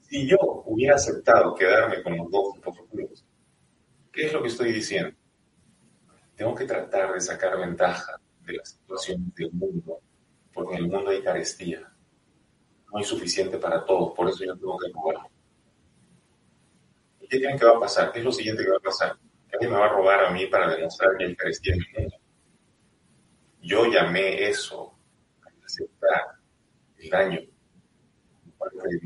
Si 0.02 0.28
yo 0.28 0.38
hubiera 0.66 0.96
aceptado 0.96 1.56
quedarme 1.56 2.02
con 2.02 2.18
los 2.18 2.30
dos 2.30 2.54
dispositivos, 2.54 3.26
¿qué 4.12 4.28
es 4.28 4.34
lo 4.34 4.42
que 4.42 4.48
estoy 4.48 4.72
diciendo? 4.72 5.18
Tengo 6.36 6.56
que 6.56 6.66
tratar 6.66 7.14
de 7.14 7.20
sacar 7.20 7.58
ventaja 7.58 8.20
de 8.42 8.54
la 8.54 8.66
situación 8.66 9.34
del 9.36 9.52
mundo 9.52 10.02
porque 10.54 10.76
en 10.76 10.84
el 10.84 10.90
mundo 10.90 11.10
hay 11.10 11.22
carestía. 11.22 11.92
No 12.92 13.00
hay 13.00 13.04
suficiente 13.04 13.58
para 13.58 13.84
todos, 13.86 14.14
por 14.14 14.30
eso 14.30 14.46
yo 14.46 14.56
tengo 14.56 14.78
que 14.78 14.92
jugar. 14.92 15.18
¿qué 17.34 17.40
creen 17.40 17.58
que 17.58 17.66
va 17.66 17.78
a 17.78 17.80
pasar? 17.80 18.12
¿Qué 18.12 18.20
es 18.20 18.26
lo 18.26 18.32
siguiente 18.32 18.64
que 18.64 18.70
va 18.70 18.78
a 18.78 18.82
pasar? 18.82 19.18
Alguien 19.52 19.72
me 19.72 19.78
va 19.78 19.86
a 19.86 19.90
robar 19.90 20.26
a 20.26 20.30
mí 20.32 20.46
para 20.46 20.76
demostrar 20.76 21.18
que 21.18 21.24
hay 21.24 21.32
Eucaristía 21.32 21.74
en 21.74 21.80
el 21.82 22.02
mundo. 22.02 22.18
Yo 23.62 23.86
llamé 23.88 24.48
eso 24.50 24.96
a 25.42 25.66
aceptar 25.66 26.22
el 26.98 27.10
daño 27.10 27.40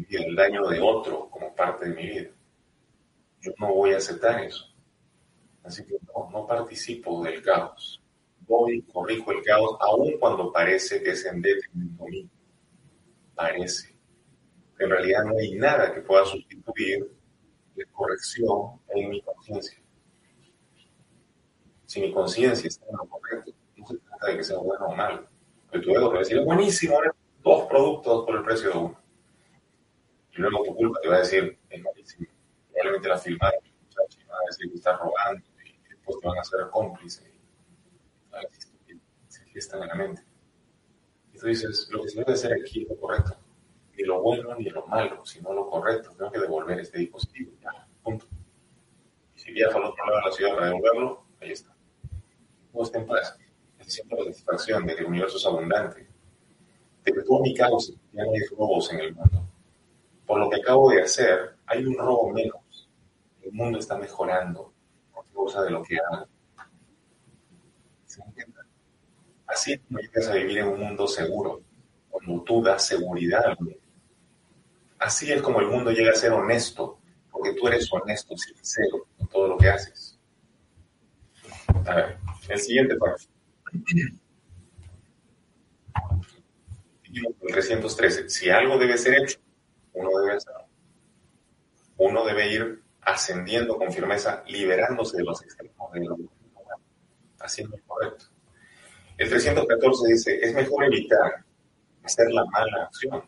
el 0.10 0.36
daño 0.36 0.68
de 0.68 0.80
otro 0.80 1.30
como 1.30 1.54
parte 1.56 1.90
de 1.90 1.96
mi 1.96 2.08
vida. 2.08 2.30
Yo 3.42 3.52
no 3.60 3.74
voy 3.74 3.94
a 3.94 3.98
aceptar 3.98 4.44
eso. 4.44 4.66
Así 5.64 5.86
que 5.86 5.94
no, 5.94 6.30
no 6.32 6.48
participo 6.48 7.24
del 7.24 7.42
caos. 7.42 8.02
Voy, 8.48 8.82
corrijo 8.84 9.32
el 9.32 9.44
caos, 9.44 9.78
aun 9.82 10.18
cuando 10.20 10.52
parece 10.52 11.04
que 11.04 11.12
es 11.12 11.26
en 11.26 11.42
mío. 11.42 12.30
Parece. 13.36 13.96
En 14.80 14.90
realidad 14.90 15.24
no 15.26 15.38
hay 15.38 15.56
nada 15.56 15.94
que 15.94 16.02
pueda 16.02 16.26
sustituir 16.26 17.12
la 17.76 17.86
corrección 17.92 18.80
en 18.96 19.10
mi 19.10 19.22
conciencia. 19.22 19.82
Si 21.86 22.02
mi 22.02 22.12
conciencia 22.14 22.68
está 22.68 22.86
en 22.86 22.98
lo 22.98 23.08
correcto, 23.08 23.52
no 23.76 23.88
se 23.88 23.98
trata 23.98 24.28
de 24.28 24.38
que 24.38 24.44
sea 24.44 24.58
bueno 24.58 24.88
o 24.88 24.96
malo. 24.96 25.28
Pero 25.72 25.84
tu 25.84 25.92
ego 25.92 26.08
te 26.10 26.14
va 26.14 26.16
a 26.16 26.20
decir, 26.20 26.42
buenísimo, 26.42 27.00
dos 27.44 27.68
productos 27.68 28.26
por 28.26 28.36
el 28.36 28.44
precio 28.44 28.70
de 28.72 28.78
uno. 28.78 29.02
Y 30.32 30.42
luego 30.42 30.64
tu 30.64 30.76
culpa 30.76 31.00
te 31.02 31.10
va 31.10 31.16
a 31.16 31.20
decir, 31.20 31.58
es 31.70 31.82
malísimo. 31.82 32.28
Probablemente 32.72 33.10
la 33.10 33.18
filmaron, 33.18 33.60
y 33.66 34.24
va 34.26 34.36
a 34.36 34.46
decir 34.48 34.70
que 34.70 34.78
estás 34.78 35.00
robando, 35.00 35.46
y 35.66 35.90
después 35.90 36.20
te 36.20 36.28
van 36.28 36.38
a 36.38 36.42
hacer 36.42 36.60
cómplice. 36.72 37.37
Fiestan 39.52 39.84
en 39.84 39.88
la 39.88 39.96
mente. 39.96 40.24
Y 41.34 41.38
tú 41.38 41.48
dices, 41.48 41.88
lo 41.92 42.04
que 42.04 42.10
se 42.10 42.20
debe 42.20 42.34
hacer 42.34 42.54
aquí 42.54 42.84
es 42.84 42.90
lo 42.90 42.98
correcto. 42.98 43.38
Ni 43.96 44.04
lo 44.04 44.22
bueno 44.22 44.56
ni 44.56 44.70
lo 44.70 44.86
malo, 44.86 45.26
sino 45.26 45.54
lo 45.54 45.70
correcto. 45.70 46.12
Tengo 46.16 46.32
que 46.32 46.40
devolver 46.40 46.80
este 46.80 47.00
dispositivo. 47.00 47.54
Punto. 48.04 48.26
Y 49.36 49.40
si 49.40 49.52
viajo 49.52 49.78
al 49.78 49.86
otro 49.86 50.06
lado 50.06 50.18
de 50.20 50.26
la 50.26 50.32
ciudad 50.32 50.54
para 50.56 50.68
devolverlo, 50.68 51.26
ahí 51.42 51.52
está. 51.52 51.76
No 52.74 52.84
está 52.84 53.00
en 53.00 53.08
paz. 53.08 53.38
Siento 53.88 54.18
la 54.18 54.26
satisfacción 54.26 54.86
de 54.86 54.96
que 54.96 55.02
el 55.02 55.08
universo 55.08 55.38
es 55.38 55.46
abundante. 55.46 56.08
De 57.04 57.14
que 57.14 57.22
todo 57.22 57.40
mi 57.40 57.56
causa, 57.56 57.94
ya 58.12 58.26
no 58.26 58.32
hay 58.34 58.42
robos 58.56 58.92
en 58.92 59.00
el 59.00 59.16
mundo. 59.16 59.48
Por 60.26 60.40
lo 60.40 60.50
que 60.50 60.58
acabo 60.58 60.92
de 60.92 61.02
hacer, 61.02 61.56
hay 61.66 61.86
un 61.86 61.98
robo 61.98 62.32
menos. 62.32 62.90
El 63.42 63.54
mundo 63.54 63.80
está 63.80 63.98
mejorando 63.98 64.74
por 65.14 65.26
causa 65.34 65.64
de 65.64 65.72
lo 65.72 65.82
que 65.84 65.98
hago. 65.98 66.28
¿Se 68.18 68.24
entiende? 68.24 68.60
Así 69.46 69.78
como 69.78 70.00
llegas 70.00 70.28
a 70.28 70.34
vivir 70.34 70.58
en 70.58 70.68
un 70.70 70.80
mundo 70.80 71.08
seguro, 71.08 71.62
cuando 72.10 72.42
tú 72.42 72.64
das 72.64 72.86
seguridad 72.86 73.46
al 73.46 73.58
mundo. 73.60 73.78
Así 75.00 75.32
es 75.32 75.42
como 75.42 75.60
el 75.60 75.68
mundo 75.68 75.92
llega 75.92 76.12
a 76.12 76.16
ser 76.16 76.32
honesto, 76.32 77.00
porque 77.32 77.54
tú 77.54 77.68
eres 77.68 77.88
honesto, 77.92 78.36
sincero 78.36 79.06
con 79.18 79.28
todo 79.28 79.48
lo 79.48 79.58
que 79.58 79.70
haces. 79.70 80.20
A 81.86 81.96
ver, 81.96 82.18
el 82.50 82.60
siguiente 82.60 82.96
párrafo. 82.96 83.28
El 87.04 87.54
313. 87.54 88.30
Si 88.30 88.50
algo 88.50 88.78
debe 88.78 88.98
ser 88.98 89.22
hecho, 89.22 89.40
uno 89.94 90.10
debe 90.20 90.38
hacerlo. 90.38 90.66
Uno 91.98 92.26
debe 92.26 92.54
ir 92.54 92.84
ascendiendo 93.02 93.78
con 93.78 93.92
firmeza, 93.92 94.44
liberándose 94.48 95.18
de 95.18 95.24
los 95.24 95.42
extremos 95.44 95.92
de 95.94 96.06
lo 96.06 96.18
haciendo 97.40 97.78
lo 97.78 97.84
correcto. 97.84 98.26
El 99.18 99.30
314 99.30 100.08
dice, 100.08 100.40
es 100.42 100.54
mejor 100.54 100.86
evitar 100.86 101.44
hacer 102.04 102.32
la 102.32 102.46
mala 102.46 102.84
acción, 102.84 103.24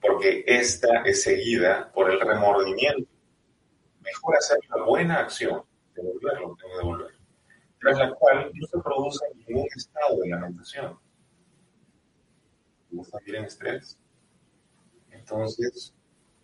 porque 0.00 0.44
esta 0.46 1.02
es 1.02 1.22
seguida 1.22 1.90
por 1.92 2.10
el 2.10 2.20
remordimiento. 2.20 3.10
Mejor 4.00 4.36
hacer 4.36 4.58
la 4.68 4.84
buena 4.84 5.18
acción, 5.18 5.62
devolverlo, 5.94 6.56
tengo 6.56 6.72
que 6.72 6.78
devolver, 6.78 7.14
tras 7.80 7.98
la 7.98 8.14
cual 8.14 8.50
no 8.54 8.66
se 8.66 8.78
produce 8.78 9.24
ningún 9.46 9.66
estado 9.74 10.18
de 10.22 10.28
lamentación. 10.28 10.98
¿Te 12.88 12.96
gusta 12.96 13.18
vivir 13.18 13.36
en 13.36 13.44
estrés? 13.44 13.98
Entonces, 15.10 15.92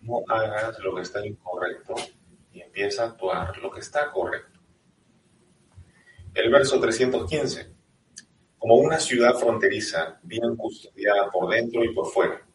no 0.00 0.22
hagas 0.28 0.78
lo 0.80 0.94
que 0.94 1.02
está 1.02 1.24
incorrecto 1.24 1.94
y 2.52 2.60
empieza 2.60 3.04
a 3.04 3.06
actuar 3.06 3.56
lo 3.58 3.70
que 3.70 3.80
está 3.80 4.10
correcto. 4.10 4.51
El 6.34 6.50
verso 6.50 6.80
315. 6.80 7.74
Como 8.58 8.76
una 8.76 8.98
ciudad 8.98 9.34
fronteriza, 9.34 10.18
bien 10.22 10.56
custodiada 10.56 11.30
por 11.30 11.50
dentro 11.50 11.84
y 11.84 11.92
por 11.92 12.06
fuera, 12.06 12.46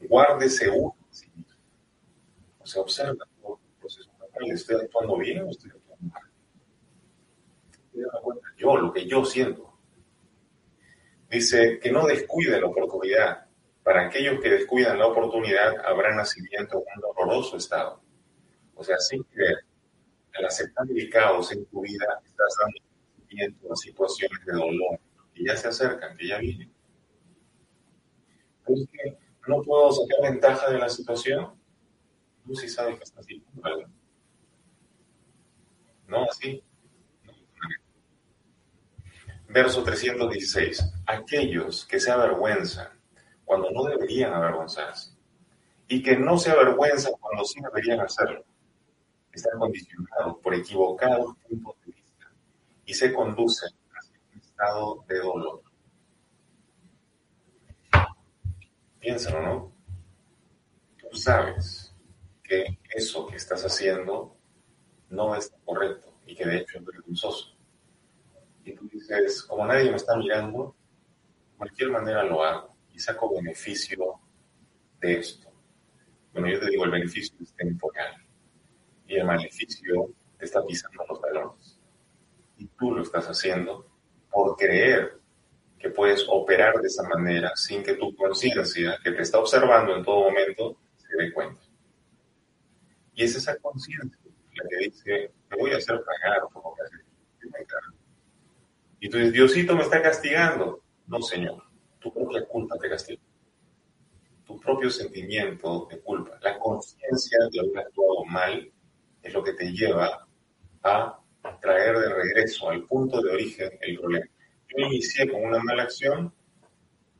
guárdese 0.00 0.68
uno. 0.68 0.96
O 2.58 2.66
sea, 2.66 2.82
observa 2.82 3.26
todo 3.40 3.58
el 3.64 3.80
proceso. 3.80 4.10
¿Estoy 4.52 4.76
actuando 4.76 5.16
bien 5.18 5.42
o 5.42 5.50
estoy 5.50 5.70
actuando 5.70 6.14
mal? 6.14 6.22
Yo, 8.56 8.76
lo 8.76 8.92
que 8.92 9.06
yo 9.06 9.24
siento. 9.24 9.72
Dice 11.30 11.78
que 11.80 11.90
no 11.90 12.06
descuide 12.06 12.60
la 12.60 12.66
oportunidad. 12.66 13.46
Para 13.82 14.06
aquellos 14.06 14.40
que 14.40 14.50
descuidan 14.50 14.98
la 14.98 15.06
oportunidad, 15.06 15.74
habrá 15.84 16.14
nacimiento 16.14 16.78
en 16.78 16.84
un 16.96 17.00
doloroso 17.00 17.56
estado. 17.56 18.00
O 18.74 18.84
sea, 18.84 18.98
sin 18.98 19.22
creer, 19.24 19.64
al 20.34 20.44
aceptar 20.44 20.86
el 20.88 21.10
caos 21.10 21.50
en 21.52 21.64
tu 21.66 21.80
vida, 21.80 22.20
estás 22.24 22.54
dando 22.60 22.89
nacimiento 23.30 23.72
a 23.72 23.76
situaciones 23.76 24.44
de 24.44 24.52
dolor 24.52 25.00
que 25.34 25.44
ya 25.44 25.56
se 25.56 25.68
acercan, 25.68 26.16
que 26.16 26.28
ya 26.28 26.38
vienen. 26.38 26.72
Entonces, 28.60 28.88
que 28.92 29.18
no 29.48 29.62
puedo 29.62 29.92
sacar 29.92 30.32
ventaja 30.32 30.70
de 30.70 30.78
la 30.78 30.88
situación. 30.88 31.54
Tú 32.44 32.54
sí 32.54 32.68
sabes 32.68 32.96
que 32.96 33.04
está 33.04 33.20
así, 33.20 33.42
¿verdad? 33.54 33.86
No 36.08 36.24
así. 36.24 36.62
Verso 39.48 39.82
316. 39.82 40.92
Aquellos 41.06 41.86
que 41.86 42.00
se 42.00 42.10
avergüenzan 42.10 42.88
cuando 43.44 43.70
no 43.70 43.84
deberían 43.84 44.32
avergonzarse 44.32 45.12
y 45.88 46.02
que 46.02 46.16
no 46.16 46.38
se 46.38 46.50
avergüenzan 46.50 47.12
cuando 47.20 47.44
sí 47.44 47.60
deberían 47.60 48.00
hacerlo, 48.00 48.44
están 49.32 49.58
condicionados 49.58 50.38
por 50.40 50.54
equivocados 50.54 51.34
puntos 51.48 51.79
y 52.90 52.92
se 52.92 53.12
conducen 53.12 53.70
hacia 53.92 54.20
un 54.32 54.40
estado 54.40 55.04
de 55.06 55.18
dolor. 55.20 55.62
Piénsalo, 58.98 59.42
¿no? 59.42 59.72
Tú 60.98 61.16
sabes 61.16 61.94
que 62.42 62.80
eso 62.92 63.28
que 63.28 63.36
estás 63.36 63.64
haciendo 63.64 64.36
no 65.08 65.36
es 65.36 65.52
correcto 65.64 66.18
y 66.26 66.34
que 66.34 66.44
de 66.44 66.56
hecho 66.56 66.78
es 66.78 66.84
vergonzoso. 66.84 67.56
Y 68.64 68.74
tú 68.74 68.88
dices, 68.88 69.44
como 69.44 69.68
nadie 69.68 69.88
me 69.88 69.96
está 69.96 70.16
mirando, 70.16 70.74
de 71.52 71.58
cualquier 71.58 71.90
manera 71.92 72.24
lo 72.24 72.42
hago 72.42 72.76
y 72.92 72.98
saco 72.98 73.32
beneficio 73.36 74.18
de 75.00 75.20
esto. 75.20 75.48
Bueno, 76.32 76.48
yo 76.48 76.58
te 76.58 76.70
digo, 76.70 76.86
el 76.86 76.90
beneficio 76.90 77.36
es 77.40 77.54
temporal 77.54 78.16
y 79.06 79.14
el 79.14 79.24
maleficio 79.24 80.12
te 80.36 80.44
está 80.44 80.66
pisando 80.66 81.04
los 81.08 81.20
talones. 81.20 81.59
Tú 82.80 82.92
lo 82.92 83.02
estás 83.02 83.26
haciendo 83.26 83.86
por 84.30 84.56
creer 84.56 85.20
que 85.78 85.90
puedes 85.90 86.26
operar 86.28 86.80
de 86.80 86.88
esa 86.88 87.06
manera 87.08 87.52
sin 87.54 87.82
que 87.82 87.94
tu 87.94 88.14
conciencia, 88.16 88.98
que 89.04 89.12
te 89.12 89.22
está 89.22 89.38
observando 89.38 89.94
en 89.94 90.02
todo 90.02 90.24
momento, 90.24 90.78
se 90.96 91.16
dé 91.16 91.32
cuenta. 91.32 91.60
Y 93.14 93.24
es 93.24 93.36
esa 93.36 93.56
conciencia 93.58 94.18
la 94.54 94.68
que 94.68 94.76
dice, 94.84 95.32
te 95.48 95.56
voy 95.56 95.72
a 95.72 95.76
hacer 95.76 96.02
pagar 96.04 96.40
por 96.52 96.64
lo 96.64 96.74
que 96.74 96.82
haces. 96.82 97.00
Y 99.00 99.08
tú 99.08 99.16
dices, 99.16 99.32
Diosito 99.32 99.74
me 99.76 99.82
está 99.82 100.02
castigando. 100.02 100.82
No, 101.06 101.22
Señor, 101.22 101.62
tu 101.98 102.12
propia 102.12 102.44
culpa 102.46 102.76
te 102.78 102.88
castiga. 102.88 103.22
Tu 104.46 104.58
propio 104.60 104.90
sentimiento 104.90 105.86
de 105.90 106.00
culpa. 106.00 106.38
La 106.42 106.58
conciencia 106.58 107.38
de 107.50 107.60
haber 107.60 107.78
actuado 107.78 108.24
mal 108.26 108.70
es 109.22 109.32
lo 109.32 109.42
que 109.42 109.54
te 109.54 109.72
lleva 109.72 110.26
a 110.82 111.19
traer 111.60 111.98
de 111.98 112.14
regreso 112.14 112.70
al 112.70 112.84
punto 112.84 113.20
de 113.22 113.32
origen 113.32 113.70
el 113.80 113.98
problema. 113.98 114.26
Yo 114.68 114.86
inicié 114.86 115.28
con 115.30 115.44
una 115.44 115.58
mala 115.58 115.84
acción, 115.84 116.32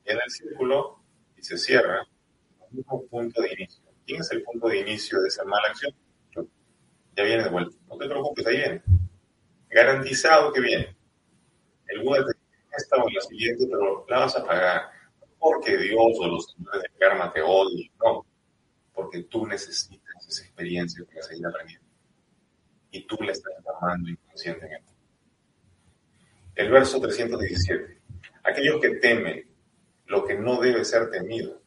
en 0.04 0.18
el 0.22 0.30
círculo 0.30 1.00
y 1.37 1.42
se 1.42 1.56
cierra 1.56 2.06
el 2.68 2.76
mismo 2.76 3.06
punto 3.06 3.42
de 3.42 3.52
inicio. 3.52 3.85
¿Quién 4.06 4.20
es 4.20 4.30
el 4.33 4.42
punto 4.42 4.68
de 4.68 4.80
inicio 4.80 5.20
de 5.20 5.28
esa 5.28 5.44
mala 5.44 5.68
acción? 5.68 5.94
Ya 7.16 7.24
viene 7.24 7.44
de 7.44 7.50
vuelta. 7.50 7.76
No 7.88 7.96
te 7.96 8.06
preocupes, 8.06 8.46
ahí 8.46 8.56
viene. 8.56 8.83
Garantizado 9.68 10.52
que 10.52 10.61
viene. 10.61 10.96
El 11.87 12.02
Buda 12.02 12.24
te 12.26 12.40
esta 12.76 12.96
o 13.02 13.09
la 13.09 13.20
siguiente, 13.20 13.66
pero 13.68 14.06
la 14.09 14.20
vas 14.20 14.37
a 14.37 14.44
pagar. 14.44 14.83
Porque 15.38 15.76
Dios 15.76 16.16
o 16.20 16.28
los 16.28 16.52
señores 16.52 16.83
de 16.83 16.88
karma 16.98 17.33
te 17.33 17.42
odien, 17.42 17.90
no. 18.02 18.26
Porque 18.94 19.24
tú 19.24 19.46
necesitas 19.46 20.28
esa 20.28 20.44
experiencia 20.44 21.04
para 21.04 21.22
seguir 21.22 21.46
aprendiendo. 21.46 21.87
Y 22.90 23.07
tú 23.07 23.16
la 23.20 23.33
estás 23.33 23.53
llamando 23.64 24.11
inconscientemente. 24.11 24.92
El 26.55 26.70
verso 26.70 27.00
317. 27.00 28.00
Aquellos 28.44 28.81
que 28.81 28.96
temen 28.96 29.48
lo 30.07 30.24
que 30.24 30.35
no 30.35 30.61
debe 30.61 30.85
ser 30.85 31.09
temido 31.11 31.62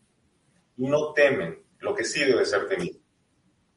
y 0.78 0.88
no 0.88 1.14
temen 1.14 1.64
lo 1.80 1.96
que 1.96 2.04
sí 2.04 2.24
debe 2.24 2.46
ser 2.46 2.68
temido, 2.68 3.00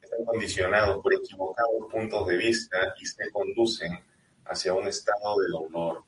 están 0.01 0.25
condicionados 0.25 1.01
por 1.01 1.13
equivocados 1.13 1.91
puntos 1.91 2.27
de 2.27 2.37
vista 2.37 2.93
y 2.99 3.05
se 3.05 3.29
conducen 3.31 3.99
hacia 4.45 4.73
un 4.73 4.87
estado 4.87 5.37
de 5.39 5.47
dolor. 5.49 6.03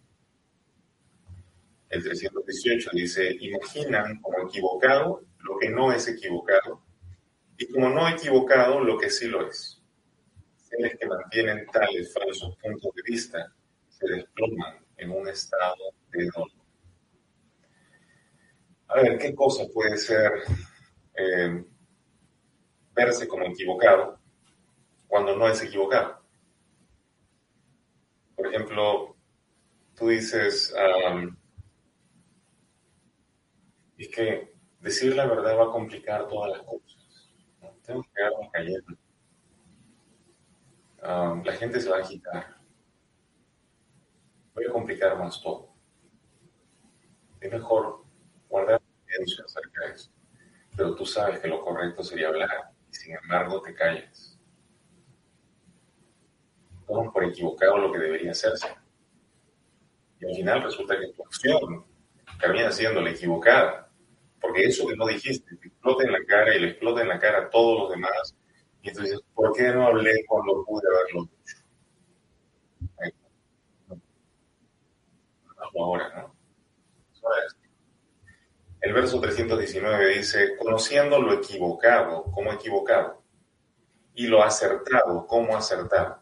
El 1.90 2.04
318 2.04 2.92
dice, 2.94 3.36
imaginan 3.40 4.22
como 4.22 4.48
equivocado 4.48 5.24
lo 5.40 5.58
que 5.58 5.70
no 5.70 5.92
es 5.92 6.08
equivocado 6.08 6.82
y 7.58 7.68
como 7.72 7.90
no 7.90 8.08
equivocado 8.08 8.80
lo 8.80 8.98
que 8.98 9.10
sí 9.10 9.28
lo 9.28 9.48
es. 9.48 9.79
Que 10.80 11.08
mantienen 11.08 11.66
tales 11.74 12.14
falsos 12.14 12.56
puntos 12.56 12.96
de 12.96 13.02
vista 13.06 13.54
se 13.90 14.08
desploman 14.08 14.78
en 14.96 15.12
un 15.12 15.28
estado 15.28 15.94
de 16.10 16.26
dolor. 16.34 16.52
A 18.88 19.02
ver, 19.02 19.18
¿qué 19.18 19.36
cosa 19.36 19.66
puede 19.74 19.98
ser 19.98 20.32
eh, 21.16 21.66
verse 22.94 23.28
como 23.28 23.46
equivocado 23.48 24.20
cuando 25.06 25.36
no 25.36 25.50
es 25.50 25.62
equivocado? 25.62 26.24
Por 28.38 28.48
ejemplo, 28.48 29.18
tú 29.96 30.08
dices, 30.08 30.74
es 33.98 34.08
que 34.08 34.54
decir 34.80 35.14
la 35.14 35.28
verdad 35.28 35.58
va 35.58 35.66
a 35.66 35.72
complicar 35.72 36.26
todas 36.30 36.52
las 36.52 36.62
cosas. 36.62 37.30
Tengo 37.86 38.02
que 38.04 38.10
quedarme 38.14 38.50
la 41.02 41.54
gente 41.58 41.80
se 41.80 41.90
va 41.90 41.98
a 41.98 42.02
agitar. 42.02 42.58
Voy 44.54 44.66
a 44.66 44.72
complicar 44.72 45.18
más 45.18 45.42
todo. 45.42 45.74
Es 47.40 47.52
mejor 47.52 48.04
guardar 48.50 48.82
silencio 49.06 49.46
acerca 49.46 49.88
de 49.88 49.94
eso. 49.94 50.12
Pero 50.76 50.96
tú 50.96 51.06
sabes 51.06 51.40
que 51.40 51.48
lo 51.48 51.62
correcto 51.62 52.04
sería 52.04 52.28
hablar 52.28 52.72
y 52.90 52.96
sin 52.96 53.16
embargo 53.16 53.62
te 53.62 53.74
callas. 53.74 54.38
Tomas 56.86 57.14
por 57.14 57.24
equivocado 57.24 57.78
lo 57.78 57.92
que 57.92 58.00
debería 58.00 58.32
hacerse. 58.32 58.68
Y 60.20 60.26
al 60.26 60.36
final 60.36 60.64
resulta 60.64 61.00
que 61.00 61.14
tu 61.14 61.24
acción 61.24 61.86
termina 62.40 62.72
siendo 62.72 63.02
la 63.02 63.12
equivocada. 63.12 63.90
Porque 64.42 64.66
eso 64.66 64.88
que 64.88 64.96
no 64.96 65.06
dijiste 65.06 65.56
te 65.58 65.68
explota 65.68 66.04
en 66.04 66.12
la 66.12 66.24
cara 66.26 66.56
y 66.56 66.60
le 66.60 66.70
explota 66.70 67.02
en 67.02 67.10
la 67.10 67.20
cara 67.20 67.40
a 67.40 67.50
todos 67.50 67.80
los 67.80 67.92
demás. 67.92 68.36
Entonces, 68.90 69.20
¿por 69.34 69.54
qué 69.54 69.70
no 69.70 69.88
hablé 69.88 70.26
cuando 70.28 70.66
pude 70.66 70.84
haberlo 70.88 71.30
dicho? 71.30 71.58
Ahora, 75.80 76.10
¿no? 76.18 76.40
El 78.82 78.94
verso 78.94 79.20
319 79.20 80.18
dice, 80.18 80.58
conociendo 80.58 81.20
lo 81.20 81.34
equivocado 81.34 82.24
como 82.32 82.52
equivocado 82.54 83.22
y 84.16 84.28
lo 84.28 84.42
acertado 84.42 85.28
como 85.28 85.56
acertado. 85.56 86.20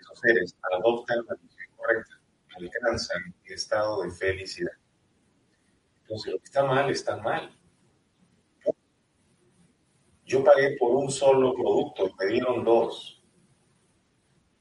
Esos 0.00 0.18
seres 0.18 0.56
adoptan 0.72 1.24
la 1.26 1.34
visión 1.36 1.68
correcta, 1.76 2.20
alcanzan 2.56 3.34
el 3.44 3.52
estado 3.52 4.02
de 4.02 4.10
felicidad. 4.10 4.72
Entonces, 6.02 6.32
lo 6.32 6.38
que 6.38 6.44
está 6.44 6.64
mal, 6.64 6.90
está 6.90 7.16
mal. 7.16 7.56
Yo 10.24 10.42
pagué 10.42 10.76
por 10.78 10.92
un 10.92 11.10
solo 11.10 11.54
producto 11.54 12.10
me 12.18 12.26
dieron 12.26 12.64
dos. 12.64 13.22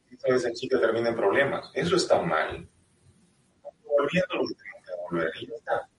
Vez 0.10 0.45
esa 0.45 0.54
chica 0.54 0.80
termina 0.80 1.10
en 1.10 1.15
problemas. 1.15 1.69
Eso 1.73 1.95
está 1.95 2.21
mal. 2.21 2.67
Volviendo 3.84 4.36
lo 4.36 4.47
que 4.47 4.56
tengo 4.56 4.78
que 4.86 4.91
devolver. 4.91 5.32
Y 5.41 5.54
está. 5.54 5.89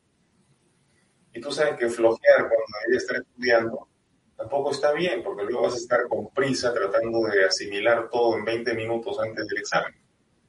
Y 1.35 1.41
tú 1.41 1.51
sabes 1.51 1.77
que 1.79 1.89
flojear 1.89 2.39
cuando 2.39 2.79
ella 2.89 2.97
está 2.97 3.17
estudiando 3.19 3.89
tampoco 4.37 4.71
está 4.71 4.93
bien, 4.93 5.23
porque 5.23 5.45
luego 5.45 5.63
vas 5.63 5.75
a 5.75 5.79
estar 5.79 6.09
con 6.09 6.31
prisa 6.31 6.73
tratando 6.73 7.23
de 7.23 7.45
asimilar 7.45 8.09
todo 8.11 8.37
en 8.37 8.45
20 8.45 8.75
minutos 8.75 9.19
antes 9.21 9.47
del 9.47 9.59
examen. 9.59 9.95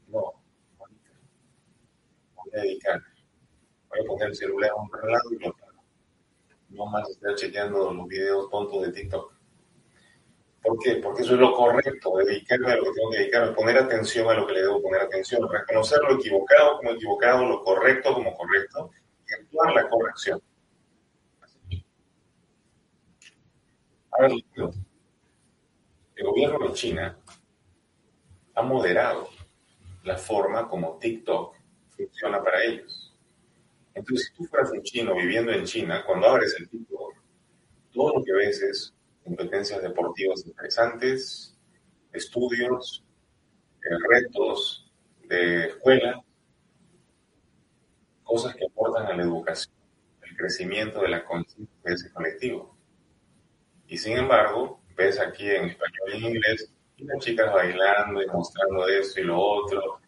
No, 0.08 0.34
voy 2.36 2.49
a 2.54 2.62
dedicar. 2.62 3.01
Voy 3.89 3.99
a 3.99 4.08
poner 4.08 4.28
el 4.30 4.36
celular 4.36 4.71
a 4.71 4.75
un 4.75 4.89
lado 5.12 5.30
y 5.32 5.47
otro. 5.47 5.64
No 6.75 6.85
más 6.88 7.09
estar 7.09 7.35
chequeando 7.35 7.93
los 7.93 8.07
videos 8.07 8.49
tontos 8.49 8.83
de 8.83 8.91
TikTok. 8.91 9.33
¿Por 10.61 10.79
qué? 10.79 10.95
Porque 10.95 11.21
eso 11.21 11.35
es 11.35 11.39
lo 11.39 11.53
correcto, 11.53 12.17
dedicarme 12.17 12.71
a 12.71 12.75
lo 12.77 12.85
que 12.85 12.91
tengo 12.91 13.11
que 13.11 13.17
dedicarme, 13.19 13.53
poner 13.53 13.77
atención 13.77 14.27
a 14.29 14.33
lo 14.33 14.47
que 14.47 14.53
le 14.53 14.61
debo 14.61 14.81
poner 14.81 15.01
atención, 15.01 15.47
reconocer 15.47 15.99
lo 16.01 16.15
equivocado 16.15 16.77
como 16.77 16.91
equivocado, 16.91 17.45
lo 17.45 17.63
correcto 17.63 18.13
como 18.13 18.35
correcto 18.35 18.89
y 19.29 19.33
actuar 19.33 19.73
la 19.75 19.89
corrección. 19.89 20.41
el 26.15 26.25
gobierno 26.25 26.67
de 26.67 26.73
China 26.73 27.19
ha 28.55 28.61
moderado 28.61 29.29
la 30.03 30.17
forma 30.17 30.67
como 30.69 30.97
TikTok 30.97 31.55
funciona 31.95 32.41
para 32.41 32.63
ellos. 32.63 33.05
Entonces, 33.95 34.27
si 34.27 34.34
tú 34.36 34.45
fueras 34.45 34.71
un 34.71 34.84
chino 34.84 35.15
viviendo 35.15 35.51
en 35.51 35.63
China, 35.63 36.03
cuando 36.05 36.27
abres 36.27 36.55
el 36.60 36.69
TikTok, 36.69 37.15
todo 37.93 38.17
lo 38.17 38.23
que 38.23 38.34
ves 38.34 38.62
es 38.62 38.93
competencias 39.23 39.81
deportivas 39.81 40.45
interesantes, 40.45 41.58
estudios, 42.13 43.03
eh, 43.84 43.95
retos 44.10 44.91
de 45.27 45.67
escuela, 45.67 46.21
cosas 48.23 48.55
que 48.55 48.65
aportan 48.65 49.08
a 49.08 49.15
la 49.15 49.23
educación, 49.23 49.73
el 50.23 50.36
crecimiento 50.36 51.01
de 51.01 51.10
la 51.10 51.25
conciencia 51.25 51.75
de 51.84 51.93
ese 51.93 52.12
colectivo. 52.12 52.75
Y 53.88 53.97
sin 53.97 54.17
embargo, 54.17 54.81
ves 54.95 55.19
aquí 55.19 55.49
en 55.49 55.69
español 55.69 56.10
y 56.13 56.17
en 56.17 56.23
inglés, 56.36 56.71
y 56.97 57.05
las 57.05 57.23
chicas 57.23 57.53
bailando 57.53 58.21
y 58.21 58.27
mostrando 58.27 58.88
eso 58.88 59.19
y 59.19 59.23
lo 59.23 59.39
otro, 59.39 59.99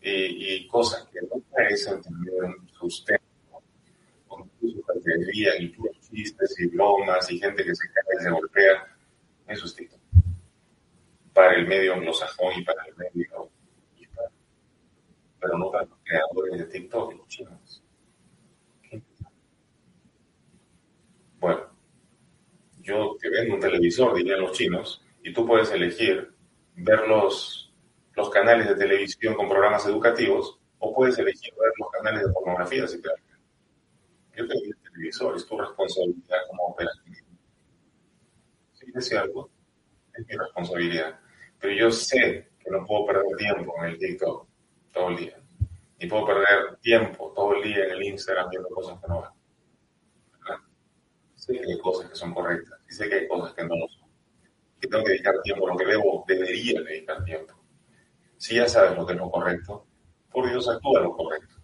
y, 0.00 0.66
cosas 0.68 1.08
que 1.12 1.20
no 1.22 1.40
parecen 1.50 2.00
tener 2.00 2.44
un 2.44 2.68
sustento, 2.78 3.25
con 4.74 5.02
su 5.02 5.10
y 5.58 5.68
puros 5.68 5.96
chistes 6.10 6.60
y 6.60 6.66
bromas 6.68 7.30
y 7.30 7.38
gente 7.38 7.64
que 7.64 7.74
se 7.74 7.88
cae 7.88 8.20
y 8.20 8.22
se 8.22 8.30
golpea. 8.30 8.96
Eso 9.48 9.66
es 9.66 9.74
TikTok. 9.74 10.00
Para 11.32 11.54
el 11.54 11.66
medio 11.66 11.94
anglosajón 11.94 12.52
y 12.58 12.64
para 12.64 12.84
el 12.84 12.96
medio 12.96 13.50
pero 15.46 15.58
no 15.58 15.70
para 15.70 15.84
los 15.84 15.98
creadores 16.02 16.58
de 16.58 16.64
TikTok, 16.66 17.14
los 17.14 17.28
chinos. 17.28 17.82
Bueno, 21.38 21.60
yo 22.80 23.16
te 23.20 23.28
vendo 23.28 23.54
un 23.54 23.60
televisor, 23.60 24.14
dirían 24.16 24.40
los 24.40 24.52
chinos, 24.52 25.04
y 25.22 25.32
tú 25.32 25.46
puedes 25.46 25.70
elegir 25.70 26.32
ver 26.74 27.06
los, 27.06 27.72
los 28.14 28.30
canales 28.30 28.68
de 28.68 28.74
televisión 28.74 29.34
con 29.34 29.48
programas 29.48 29.86
educativos 29.86 30.58
o 30.78 30.94
puedes 30.94 31.18
elegir 31.18 31.52
ver 31.58 31.72
los 31.78 31.90
canales 31.90 32.26
de 32.26 32.32
pornografía 32.32 32.86
si 32.86 33.00
te 33.00 33.08
Yo 34.36 34.46
te 34.46 34.52
doy 34.52 34.68
el 34.68 34.76
televisor, 34.92 35.34
es 35.34 35.46
tu 35.46 35.58
responsabilidad 35.58 36.38
como 36.48 36.64
operador. 36.64 37.02
Si 38.74 38.92
es 38.94 39.12
algo, 39.14 39.50
es 40.12 40.26
mi 40.26 40.36
responsabilidad. 40.36 41.18
Pero 41.58 41.72
yo 41.74 41.90
sé 41.90 42.50
que 42.58 42.70
no 42.70 42.84
puedo 42.84 43.06
perder 43.06 43.36
tiempo 43.38 43.74
en 43.78 43.84
el 43.86 43.98
TikTok 43.98 44.46
todo 44.92 45.08
el 45.08 45.16
día. 45.16 45.40
Ni 45.98 46.06
puedo 46.06 46.26
perder 46.26 46.76
tiempo 46.82 47.32
todo 47.34 47.54
el 47.56 47.62
día 47.62 47.84
en 47.84 47.90
el 47.92 48.02
Instagram 48.02 48.50
viendo 48.50 48.68
cosas 48.68 49.00
que 49.00 49.08
no 49.08 49.22
van. 49.22 49.32
Sé 51.34 51.52
que 51.54 51.60
hay 51.60 51.78
cosas 51.78 52.10
que 52.10 52.16
son 52.16 52.34
correctas 52.34 52.78
y 52.90 52.92
sé 52.92 53.08
que 53.08 53.14
hay 53.14 53.28
cosas 53.28 53.54
que 53.54 53.64
no 53.64 53.74
lo 53.74 53.88
son. 53.88 54.08
Que 54.80 54.88
tengo 54.88 55.04
que 55.04 55.12
dedicar 55.12 55.40
tiempo, 55.42 55.66
lo 55.66 55.76
que 55.76 55.86
debo, 55.86 56.24
debería 56.28 56.82
dedicar 56.82 57.24
tiempo. 57.24 57.54
Si 58.36 58.56
ya 58.56 58.68
sabes 58.68 58.96
lo 58.98 59.06
que 59.06 59.14
es 59.14 59.18
lo 59.18 59.30
correcto, 59.30 59.86
por 60.30 60.46
Dios 60.46 60.68
actúa 60.68 61.00
lo 61.00 61.16
correcto. 61.16 61.54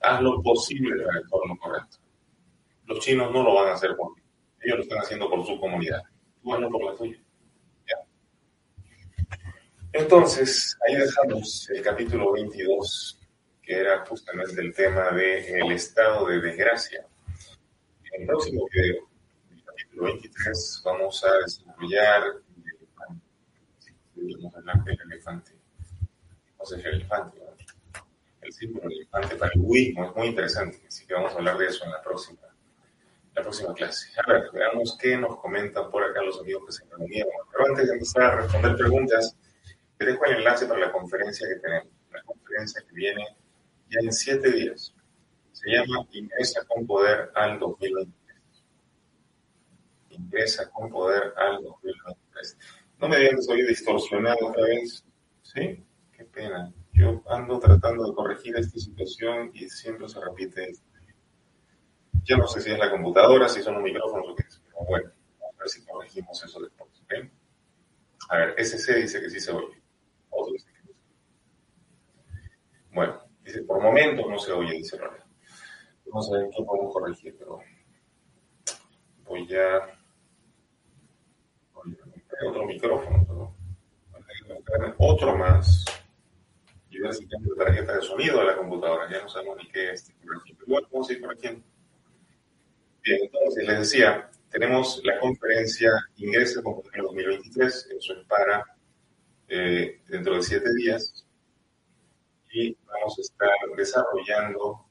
Haz 0.00 0.22
lo 0.22 0.40
posible 0.42 1.04
para 1.04 1.18
actuar 1.18 1.42
lo 1.48 1.58
correcto. 1.58 2.05
Los 2.86 3.00
chinos 3.00 3.32
no 3.32 3.42
lo 3.42 3.54
van 3.54 3.68
a 3.68 3.74
hacer 3.74 3.96
por 3.96 4.14
ti. 4.14 4.22
Ellos 4.60 4.78
lo 4.78 4.82
están 4.84 4.98
haciendo 4.98 5.28
por 5.28 5.44
su 5.46 5.58
comunidad. 5.60 6.02
Tú 6.42 6.54
hazlo 6.54 6.70
por 6.70 6.84
la 6.84 6.94
tuya. 6.94 7.18
Entonces, 9.92 10.76
ahí 10.86 10.94
dejamos 10.94 11.70
el 11.70 11.82
capítulo 11.82 12.32
22, 12.32 13.18
que 13.62 13.80
era 13.80 14.04
justamente 14.04 14.60
el 14.60 14.74
tema 14.74 15.10
del 15.10 15.72
estado 15.72 16.26
de 16.26 16.40
desgracia. 16.40 17.06
En 18.12 18.22
el 18.22 18.26
próximo 18.26 18.66
video, 18.70 19.08
23 20.02 20.82
vamos 20.84 21.24
a 21.24 21.32
desarrollar 21.38 22.22
el 24.16 24.36
elefante. 24.36 24.90
del 24.90 25.12
elefante. 25.12 25.52
Sea, 26.62 26.78
el 26.78 26.86
elefante, 26.86 27.38
el 28.42 28.52
símbolo 28.52 28.88
del 28.88 28.98
elefante 28.98 29.36
para 29.36 29.52
el 29.54 29.60
budismo 29.60 30.04
es 30.04 30.16
muy 30.16 30.26
interesante, 30.26 30.82
así 30.86 31.06
que 31.06 31.14
vamos 31.14 31.32
a 31.32 31.36
hablar 31.36 31.56
de 31.58 31.66
eso 31.66 31.84
en 31.84 31.92
la 31.92 32.02
próxima, 32.02 32.40
la 33.36 33.42
próxima 33.42 33.74
clase. 33.74 34.08
A 34.18 34.32
ver, 34.32 34.50
veamos 34.52 34.98
qué 35.00 35.16
nos 35.16 35.38
comentan 35.38 35.90
por 35.90 36.02
acá 36.02 36.22
los 36.22 36.40
amigos 36.40 36.64
que 36.66 36.72
se 36.72 36.84
reunieron. 36.90 37.32
Pero 37.52 37.66
antes 37.68 37.86
de 37.86 37.92
empezar 37.92 38.22
a 38.22 38.36
responder 38.40 38.76
preguntas, 38.76 39.36
te 39.96 40.06
dejo 40.06 40.24
el 40.24 40.38
enlace 40.38 40.66
para 40.66 40.80
la 40.80 40.92
conferencia 40.92 41.46
que 41.46 41.60
tenemos, 41.60 41.88
la 42.12 42.22
conferencia 42.22 42.82
que 42.88 42.94
viene 42.94 43.24
ya 43.88 44.00
en 44.00 44.12
siete 44.12 44.50
días. 44.50 44.92
Se 45.52 45.70
llama 45.70 46.06
Ingresa 46.10 46.64
con 46.66 46.86
Poder 46.86 47.30
al 47.34 47.58
2023 47.58 48.26
ingresa 50.16 50.70
con 50.70 50.90
poder 50.90 51.32
al 51.36 51.62
2023. 51.62 52.58
No 52.98 53.08
me 53.08 53.18
digan 53.18 53.36
que 53.36 53.42
soy 53.42 53.66
distorsionado 53.66 54.48
otra 54.48 54.64
vez. 54.64 55.04
¿Sí? 55.42 55.84
Qué 56.12 56.24
pena. 56.24 56.72
Yo 56.92 57.22
ando 57.28 57.58
tratando 57.58 58.06
de 58.06 58.14
corregir 58.14 58.56
esta 58.56 58.78
situación 58.78 59.50
y 59.54 59.68
siempre 59.68 60.08
se 60.08 60.20
repite 60.20 60.70
esto. 60.70 60.85
Yo 62.26 62.36
no 62.36 62.46
sé 62.48 62.60
si 62.60 62.72
es 62.72 62.78
la 62.78 62.90
computadora, 62.90 63.48
si 63.48 63.62
son 63.62 63.74
los 63.74 63.82
micrófonos 63.84 64.26
o 64.28 64.34
qué 64.34 64.42
es, 64.46 64.60
pero 64.66 64.84
bueno, 64.84 65.10
vamos 65.38 65.54
a 65.54 65.58
ver 65.60 65.68
si 65.68 65.84
corregimos 65.86 66.44
eso 66.44 66.60
después. 66.60 66.90
A 68.28 68.36
ver, 68.38 68.54
SC 68.58 68.96
dice 68.96 69.20
que 69.20 69.30
sí 69.30 69.38
se 69.38 69.52
oye. 69.52 69.80
Otro 70.30 70.52
dice 70.52 70.66
que 70.72 70.80
no 70.80 70.86
se 70.86 70.92
oye. 70.92 72.50
Bueno, 72.90 73.22
dice, 73.44 73.62
por 73.62 73.80
momentos 73.80 74.26
no 74.28 74.38
se 74.38 74.52
oye, 74.52 74.72
dice. 74.72 74.98
Vamos 76.06 76.32
a 76.32 76.38
ver 76.38 76.50
qué 76.50 76.64
podemos 76.64 76.92
corregir, 76.92 77.36
pero 77.38 77.60
voy 79.24 79.54
a... 79.54 79.98
Voy 81.74 81.96
otro 82.48 82.66
micrófono, 82.66 83.54
pero 84.66 84.94
otro 84.98 85.36
más 85.36 85.84
y 86.96 87.00
ver 87.00 87.14
si 87.14 87.26
tengo 87.26 87.54
tarjeta 87.54 87.94
de 87.94 88.02
sonido 88.02 88.40
de 88.40 88.46
la 88.46 88.56
computadora. 88.56 89.10
Ya 89.10 89.22
no 89.22 89.28
sabemos 89.28 89.58
ni 89.58 89.68
qué 89.68 89.92
es. 89.92 90.12
Igual, 90.66 90.86
vamos 90.90 91.08
a 91.08 91.12
ir 91.12 91.20
por 91.20 91.32
aquí. 91.32 91.62
Bien, 93.06 93.20
entonces 93.22 93.68
les 93.68 93.78
decía, 93.78 94.28
tenemos 94.50 95.00
la 95.04 95.20
conferencia 95.20 95.92
Ingresa 96.16 96.60
con 96.60 96.82
2023, 96.82 97.90
eso 97.96 98.12
es 98.14 98.26
para 98.26 98.64
eh, 99.46 100.00
dentro 100.08 100.34
de 100.34 100.42
siete 100.42 100.74
días, 100.74 101.24
y 102.50 102.76
vamos 102.84 103.16
a 103.16 103.22
estar 103.22 103.50
desarrollando 103.76 104.86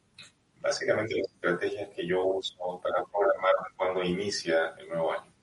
básicamente 0.62 1.20
las 1.20 1.30
estrategias 1.30 1.90
que 1.94 2.08
yo 2.08 2.26
uso 2.26 2.80
para 2.82 3.04
programar 3.04 3.54
cuando 3.76 4.02
inicia 4.02 4.74
el 4.80 4.88
nuevo 4.88 5.12
año. 5.12 5.34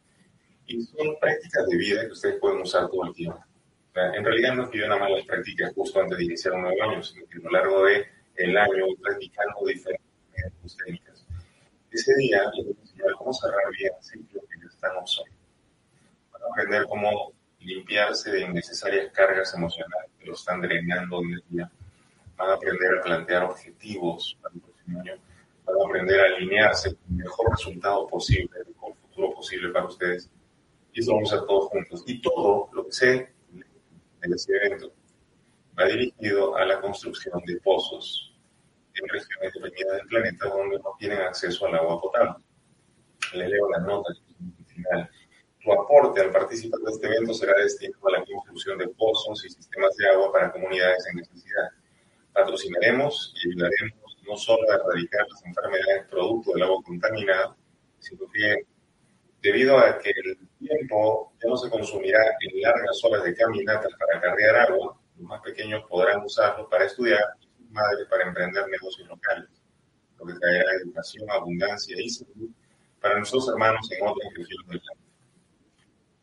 Y 0.64 0.80
son 0.80 1.18
prácticas 1.20 1.66
de 1.68 1.76
vida 1.76 2.06
que 2.06 2.12
ustedes 2.12 2.40
pueden 2.40 2.62
usar 2.62 2.88
todo 2.88 3.04
el 3.04 3.12
tiempo. 3.12 3.44
En 3.94 4.24
realidad 4.24 4.54
no 4.54 4.64
es 4.64 4.70
que 4.70 4.78
yo 4.78 4.88
nada 4.88 4.98
más 4.98 5.10
las 5.10 5.26
practique 5.26 5.66
justo 5.74 6.00
antes 6.00 6.16
de 6.16 6.24
iniciar 6.24 6.54
un 6.54 6.62
nuevo 6.62 6.82
año, 6.84 7.02
sino 7.02 7.26
que 7.26 7.36
a 7.36 7.42
lo 7.42 7.50
largo 7.50 7.84
del 7.84 8.56
año 8.56 8.86
voy 8.86 8.96
practicando 8.96 9.66
diferentes 9.66 10.76
técnicas. 10.78 11.11
Ese 11.92 12.14
día 12.16 12.42
les 12.54 12.64
voy 12.64 12.74
a 12.74 12.80
enseñar 12.80 13.12
cómo 13.18 13.34
cerrar 13.34 13.70
bien 13.78 13.92
ciclos 14.00 14.44
que 14.50 14.60
ya 14.60 14.66
están 14.66 14.96
obsoletos. 14.96 15.38
Para 16.32 16.46
aprender 16.46 16.86
cómo 16.88 17.32
limpiarse 17.60 18.30
de 18.30 18.40
innecesarias 18.40 19.12
cargas 19.12 19.52
emocionales 19.54 20.10
que 20.18 20.26
lo 20.26 20.32
están 20.32 20.62
drenando 20.62 21.20
día 21.20 21.36
a 21.36 21.50
día. 21.50 21.72
Van 22.36 22.50
a 22.50 22.54
aprender 22.54 22.98
a 22.98 23.02
plantear 23.02 23.44
objetivos 23.44 24.38
para 24.40 24.54
el 24.54 24.62
próximo 24.62 25.00
año. 25.00 25.12
Van 25.66 25.76
a 25.76 25.84
aprender 25.86 26.20
a 26.20 26.24
alinearse 26.34 26.94
con 26.94 27.10
el 27.10 27.24
mejor 27.24 27.50
resultado 27.50 28.06
posible, 28.06 28.48
con 28.78 28.92
el 28.92 28.98
futuro 28.98 29.34
posible 29.34 29.68
para 29.68 29.84
ustedes. 29.84 30.30
Y 30.94 31.00
eso 31.00 31.12
vamos 31.12 31.30
a 31.30 31.36
hacer 31.36 31.46
todos 31.46 31.68
juntos. 31.68 32.04
Y 32.06 32.22
todo 32.22 32.70
lo 32.72 32.86
que 32.86 32.92
sé 32.92 33.32
en 34.22 34.32
ese 34.32 34.56
evento 34.56 34.92
va 35.78 35.84
dirigido 35.84 36.56
a 36.56 36.64
la 36.64 36.80
construcción 36.80 37.38
de 37.44 37.56
pozos 37.60 38.31
en 38.94 39.08
regiones 39.08 39.52
deprimidas 39.54 39.96
del 39.96 40.06
planeta 40.06 40.48
donde 40.48 40.78
no 40.78 40.94
tienen 40.98 41.20
acceso 41.20 41.66
al 41.66 41.74
agua 41.76 42.00
potable. 42.00 42.44
Le 43.34 43.48
leo 43.48 43.70
la 43.70 43.78
nota 43.78 44.12
final. 44.66 45.10
Tu 45.62 45.72
aporte 45.72 46.20
al 46.20 46.30
participar 46.30 46.80
de 46.80 46.90
este 46.90 47.06
evento 47.06 47.34
será 47.34 47.56
destinado 47.56 48.08
a 48.08 48.18
la 48.18 48.24
construcción 48.24 48.78
de 48.78 48.88
pozos 48.88 49.44
y 49.44 49.50
sistemas 49.50 49.94
de 49.96 50.08
agua 50.08 50.32
para 50.32 50.52
comunidades 50.52 51.06
en 51.10 51.18
necesidad. 51.18 51.68
Patrocinaremos 52.32 53.34
y 53.36 53.48
ayudaremos 53.50 54.18
no 54.26 54.36
solo 54.36 54.70
a 54.70 54.74
erradicar 54.74 55.26
las 55.28 55.44
enfermedades 55.44 56.08
producto 56.08 56.52
del 56.52 56.62
agua 56.64 56.82
contaminada, 56.84 57.56
sino 57.98 58.26
que 58.32 58.66
debido 59.40 59.78
a 59.78 59.98
que 59.98 60.10
el 60.10 60.38
tiempo 60.58 61.32
ya 61.42 61.48
no 61.48 61.56
se 61.56 61.70
consumirá 61.70 62.20
en 62.40 62.60
largas 62.60 63.04
horas 63.04 63.24
de 63.24 63.34
caminatas 63.34 63.92
para 63.98 64.20
cargar 64.20 64.70
agua, 64.70 64.98
los 65.16 65.28
más 65.28 65.42
pequeños 65.42 65.84
podrán 65.88 66.24
usarlo 66.24 66.68
para 66.68 66.86
estudiar 66.86 67.22
madres 67.72 68.06
para 68.08 68.28
emprender 68.28 68.68
negocios 68.68 69.08
locales, 69.08 69.48
lo 70.18 70.26
que 70.26 70.34
traerá 70.34 70.72
educación, 70.82 71.30
abundancia 71.30 72.00
y 72.00 72.08
salud 72.08 72.50
para 73.00 73.16
nuestros 73.16 73.48
hermanos 73.48 73.90
en 73.90 74.06
otras 74.06 74.32
regiones 74.36 74.68
del 74.68 74.80
planeta. 74.80 75.02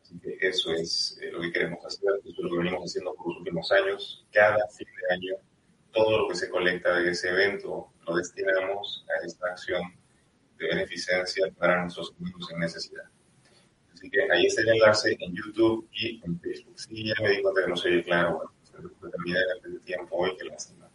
Así 0.01 0.19
que 0.19 0.37
eso 0.47 0.71
es 0.71 1.19
eh, 1.21 1.31
lo 1.31 1.41
que 1.41 1.51
queremos 1.51 1.85
hacer, 1.85 2.09
eso 2.23 2.29
es 2.29 2.37
lo 2.37 2.49
que 2.49 2.57
venimos 2.57 2.83
haciendo 2.83 3.13
por 3.13 3.27
los 3.27 3.37
últimos 3.37 3.71
años. 3.71 4.25
Cada 4.31 4.67
fin 4.69 4.87
de 4.87 5.13
año, 5.13 5.35
todo 5.91 6.19
lo 6.19 6.27
que 6.29 6.35
se 6.35 6.49
colecta 6.49 6.99
de 6.99 7.11
ese 7.11 7.29
evento 7.29 7.91
lo 8.07 8.15
destinamos 8.15 9.05
a 9.07 9.25
esta 9.25 9.47
acción 9.47 9.81
de 10.57 10.67
beneficencia 10.67 11.47
para 11.57 11.81
nuestros 11.81 12.13
amigos 12.19 12.49
en 12.51 12.59
necesidad. 12.59 13.03
Así 13.93 14.09
que 14.09 14.31
ahí 14.31 14.45
está 14.45 14.61
el 14.61 14.69
enlace 14.69 15.17
en 15.19 15.35
YouTube 15.35 15.87
y 15.91 16.21
en 16.23 16.39
Facebook. 16.39 16.79
Sí, 16.79 17.05
ya 17.05 17.13
me 17.21 17.29
di 17.31 17.41
cuenta 17.41 17.61
que 17.63 17.69
no 17.69 17.75
soy 17.75 18.03
claro, 18.03 18.37
bueno, 18.37 18.53
se 18.63 19.09
terminé 19.09 19.39
el 19.65 19.81
tiempo 19.81 20.17
hoy, 20.17 20.35
qué 20.37 20.45
lástima. 20.45 20.88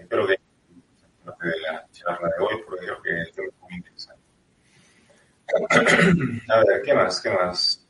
Espero 0.00 0.26
que 0.26 0.32
de 0.32 1.60
la 1.60 1.86
charla 1.92 2.28
de 2.28 2.44
hoy, 2.44 2.62
porque 2.66 2.86
creo 2.86 3.02
que 3.02 3.20
es 3.22 3.36
muy 3.60 3.74
interesante. 3.74 4.22
A 6.48 6.64
ver, 6.64 6.82
¿qué 6.82 6.94
más? 6.94 7.20
¿Qué 7.20 7.30
más? 7.30 7.86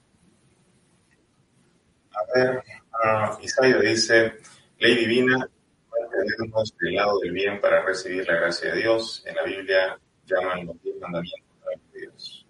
A 2.13 2.39
ver, 2.39 2.63
uh, 3.05 3.81
dice, 3.81 4.35
ley 4.79 4.95
divina, 4.97 5.49
mantenernos 5.91 6.75
del 6.79 6.95
lado 6.95 7.21
del 7.21 7.33
bien 7.33 7.61
para 7.61 7.83
recibir 7.83 8.27
la 8.27 8.35
gracia 8.35 8.75
de 8.75 8.81
Dios. 8.81 9.25
En 9.27 9.37
la 9.37 9.45
Biblia 9.45 9.99
llaman 10.27 10.67
los 10.67 10.83
diez 10.83 10.97
mandamientos 11.01 11.51
de 11.93 12.01
Dios. 12.01 12.47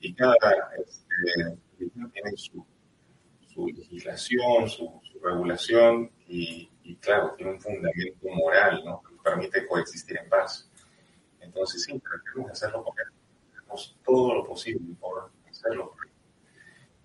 Y 0.00 0.14
cada 0.14 0.36
este, 0.78 1.58
tiene 2.12 2.36
su, 2.36 2.64
su 3.48 3.66
legislación, 3.68 4.68
su, 4.68 5.00
su 5.02 5.18
regulación 5.20 6.10
y, 6.28 6.70
y, 6.84 6.96
claro, 6.96 7.34
tiene 7.36 7.52
un 7.52 7.60
fundamento 7.60 8.28
moral, 8.28 8.82
¿no? 8.84 9.02
Que 9.02 9.14
permite 9.22 9.66
coexistir 9.66 10.18
en 10.18 10.28
paz. 10.28 10.70
Entonces, 11.40 11.82
sí, 11.82 11.98
tratemos 11.98 12.46
de 12.46 12.52
hacerlo 12.52 12.84
porque 12.84 13.02
hacemos 13.56 13.98
todo 14.04 14.34
lo 14.34 14.44
posible 14.44 14.94
por 15.00 15.30
hacerlo. 15.50 15.94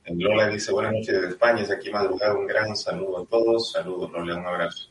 En 0.04 0.20
Lola 0.20 0.48
dice, 0.48 0.72
buenas 0.72 0.94
noches 0.94 1.14
desde 1.14 1.30
España, 1.30 1.62
es 1.62 1.72
aquí 1.72 1.92
madrugada, 1.92 2.34
un 2.34 2.48
gran 2.48 2.76
saludo 2.76 3.24
a 3.24 3.26
todos, 3.26 3.72
saludos 3.72 4.12
Lola, 4.12 4.38
un 4.38 4.46
abrazo. 4.46 4.90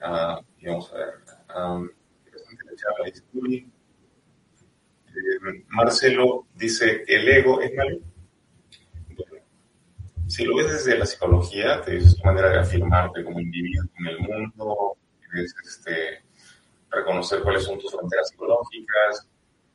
Uh, 0.00 0.42
y 0.58 0.66
vamos 0.66 0.92
a 0.92 0.96
ver. 0.96 1.14
Um, 1.56 1.90
Marcelo 5.68 6.46
dice, 6.54 7.04
¿el 7.06 7.28
ego 7.28 7.60
es 7.60 7.74
malo? 7.74 7.98
Si 10.26 10.44
lo 10.44 10.56
ves 10.56 10.72
desde 10.72 10.98
la 10.98 11.06
psicología, 11.06 11.82
es 11.86 12.16
tu 12.16 12.24
manera 12.24 12.50
de 12.50 12.58
afirmarte 12.58 13.24
como 13.24 13.40
individuo 13.40 13.84
en 13.98 14.06
el 14.06 14.18
mundo, 14.20 14.96
es 15.34 15.54
este, 15.64 16.22
reconocer 16.90 17.42
cuáles 17.42 17.64
son 17.64 17.78
tus 17.78 17.92
fronteras 17.92 18.28
psicológicas. 18.28 19.28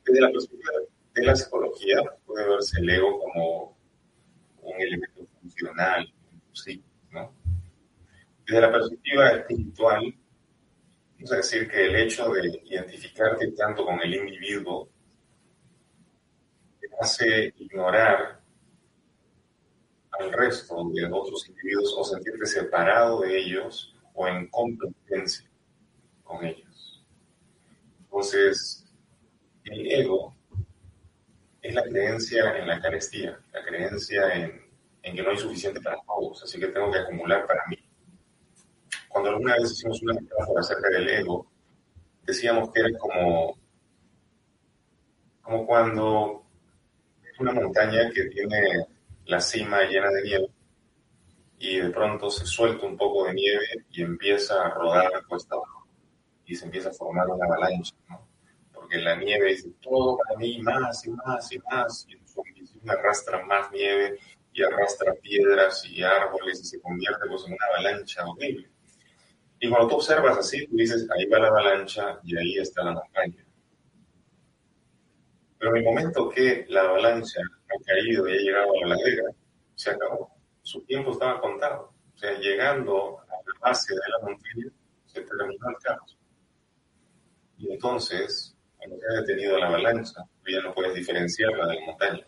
Desde 0.04 0.20
la 0.20 0.30
perspectiva 0.30 0.72
de 1.14 1.22
la 1.22 1.36
psicología 1.36 1.98
puede 2.26 2.48
verse 2.48 2.80
el 2.80 2.90
ego 2.90 3.18
como 3.20 3.76
un 4.62 4.80
elemento 4.80 5.26
funcional, 5.40 6.12
sí, 6.52 6.82
¿no? 7.10 7.32
Desde 8.46 8.60
la 8.60 8.72
perspectiva 8.72 9.30
espiritual, 9.30 10.14
Vamos 11.20 11.32
a 11.32 11.36
decir 11.36 11.68
que 11.68 11.84
el 11.84 11.96
hecho 11.96 12.30
de 12.30 12.62
identificarte 12.64 13.52
tanto 13.52 13.84
con 13.84 14.00
el 14.00 14.14
individuo 14.14 14.88
te 16.80 16.88
hace 16.98 17.52
ignorar 17.58 18.39
al 20.20 20.32
resto 20.32 20.90
de 20.92 21.06
otros 21.06 21.48
individuos 21.48 21.94
o 21.98 22.04
sentirte 22.04 22.46
separado 22.46 23.20
de 23.20 23.38
ellos 23.38 23.94
o 24.14 24.28
en 24.28 24.48
competencia 24.48 25.48
con 26.22 26.44
ellos. 26.44 27.04
Entonces, 28.02 28.84
el 29.64 29.90
ego 29.90 30.34
es 31.62 31.74
la 31.74 31.82
creencia 31.82 32.56
en 32.58 32.68
la 32.68 32.80
carestía, 32.80 33.40
la 33.52 33.64
creencia 33.64 34.34
en, 34.34 34.62
en 35.02 35.16
que 35.16 35.22
no 35.22 35.30
hay 35.30 35.38
suficiente 35.38 35.80
para 35.80 35.98
todos, 36.06 36.42
así 36.42 36.58
que 36.58 36.68
tengo 36.68 36.90
que 36.90 36.98
acumular 36.98 37.46
para 37.46 37.62
mí 37.68 37.76
cuando 39.10 39.30
alguna 39.30 39.54
vez 39.54 39.72
hicimos 39.72 40.00
una 40.02 40.14
metáfora 40.14 40.60
acerca 40.60 40.88
del 40.88 41.08
ego, 41.08 41.50
decíamos 42.22 42.70
que 42.70 42.80
era 42.80 42.96
como, 42.96 43.58
como 45.42 45.66
cuando 45.66 46.44
una 47.40 47.52
montaña 47.52 48.10
que 48.14 48.24
tiene 48.26 48.86
la 49.30 49.40
cima 49.40 49.82
llena 49.82 50.10
de 50.10 50.22
nieve 50.24 50.48
y 51.60 51.78
de 51.78 51.90
pronto 51.90 52.30
se 52.30 52.44
suelta 52.44 52.84
un 52.84 52.96
poco 52.96 53.26
de 53.26 53.34
nieve 53.34 53.64
y 53.92 54.02
empieza 54.02 54.60
a 54.60 54.70
rodar 54.70 55.24
cuesta 55.28 55.54
abajo 55.54 55.86
y 56.44 56.56
se 56.56 56.64
empieza 56.64 56.88
a 56.88 56.92
formar 56.92 57.28
una 57.28 57.46
avalancha, 57.46 57.94
¿no? 58.08 58.26
Porque 58.72 58.98
la 58.98 59.14
nieve 59.14 59.50
dice 59.50 59.70
todo 59.80 60.18
para 60.18 60.36
mí, 60.36 60.60
más 60.62 61.06
y 61.06 61.10
más 61.10 61.52
y 61.52 61.58
más, 61.70 62.06
y 62.08 62.14
en 62.14 62.90
arrastra 62.90 63.46
más 63.46 63.70
nieve 63.70 64.18
y 64.52 64.64
arrastra 64.64 65.14
piedras 65.14 65.84
y 65.84 66.02
árboles 66.02 66.60
y 66.62 66.64
se 66.64 66.80
convierte 66.80 67.28
pues, 67.28 67.44
en 67.46 67.52
una 67.52 67.66
avalancha 67.72 68.26
horrible. 68.26 68.68
Y 69.60 69.68
cuando 69.68 69.86
tú 69.86 69.94
observas 69.96 70.38
así, 70.38 70.66
tú 70.66 70.74
dices, 70.74 71.06
ahí 71.16 71.26
va 71.26 71.38
la 71.38 71.48
avalancha 71.48 72.18
y 72.24 72.36
ahí 72.36 72.58
está 72.58 72.82
la 72.82 72.94
montaña. 72.94 73.46
Pero 75.56 75.70
en 75.70 75.76
el 75.76 75.84
momento 75.84 76.28
que 76.30 76.66
la 76.68 76.80
avalancha 76.80 77.40
ha 77.70 77.84
caído 77.84 78.28
y 78.28 78.32
ha 78.32 78.36
llegado 78.36 78.72
a 78.72 78.88
la 78.88 78.96
ladera, 78.96 79.30
se 79.74 79.90
acabó. 79.90 80.30
su 80.62 80.82
tiempo 80.82 81.12
estaba 81.12 81.40
contado. 81.40 81.92
O 82.14 82.18
sea, 82.18 82.38
llegando 82.38 83.18
a 83.20 83.26
la 83.26 83.58
base 83.60 83.94
de 83.94 84.00
la 84.10 84.26
montaña, 84.26 84.66
se 85.06 85.22
terminó 85.22 85.68
el 85.70 85.76
caos. 85.82 86.18
Y 87.58 87.72
entonces, 87.72 88.56
cuando 88.76 88.98
se 88.98 89.06
ha 89.06 89.20
detenido 89.20 89.58
la 89.58 89.68
avalancha, 89.68 90.24
ya 90.46 90.60
no 90.60 90.74
puedes 90.74 90.94
diferenciarla 90.94 91.66
de 91.66 91.74
la 91.76 91.86
montaña. 91.86 92.26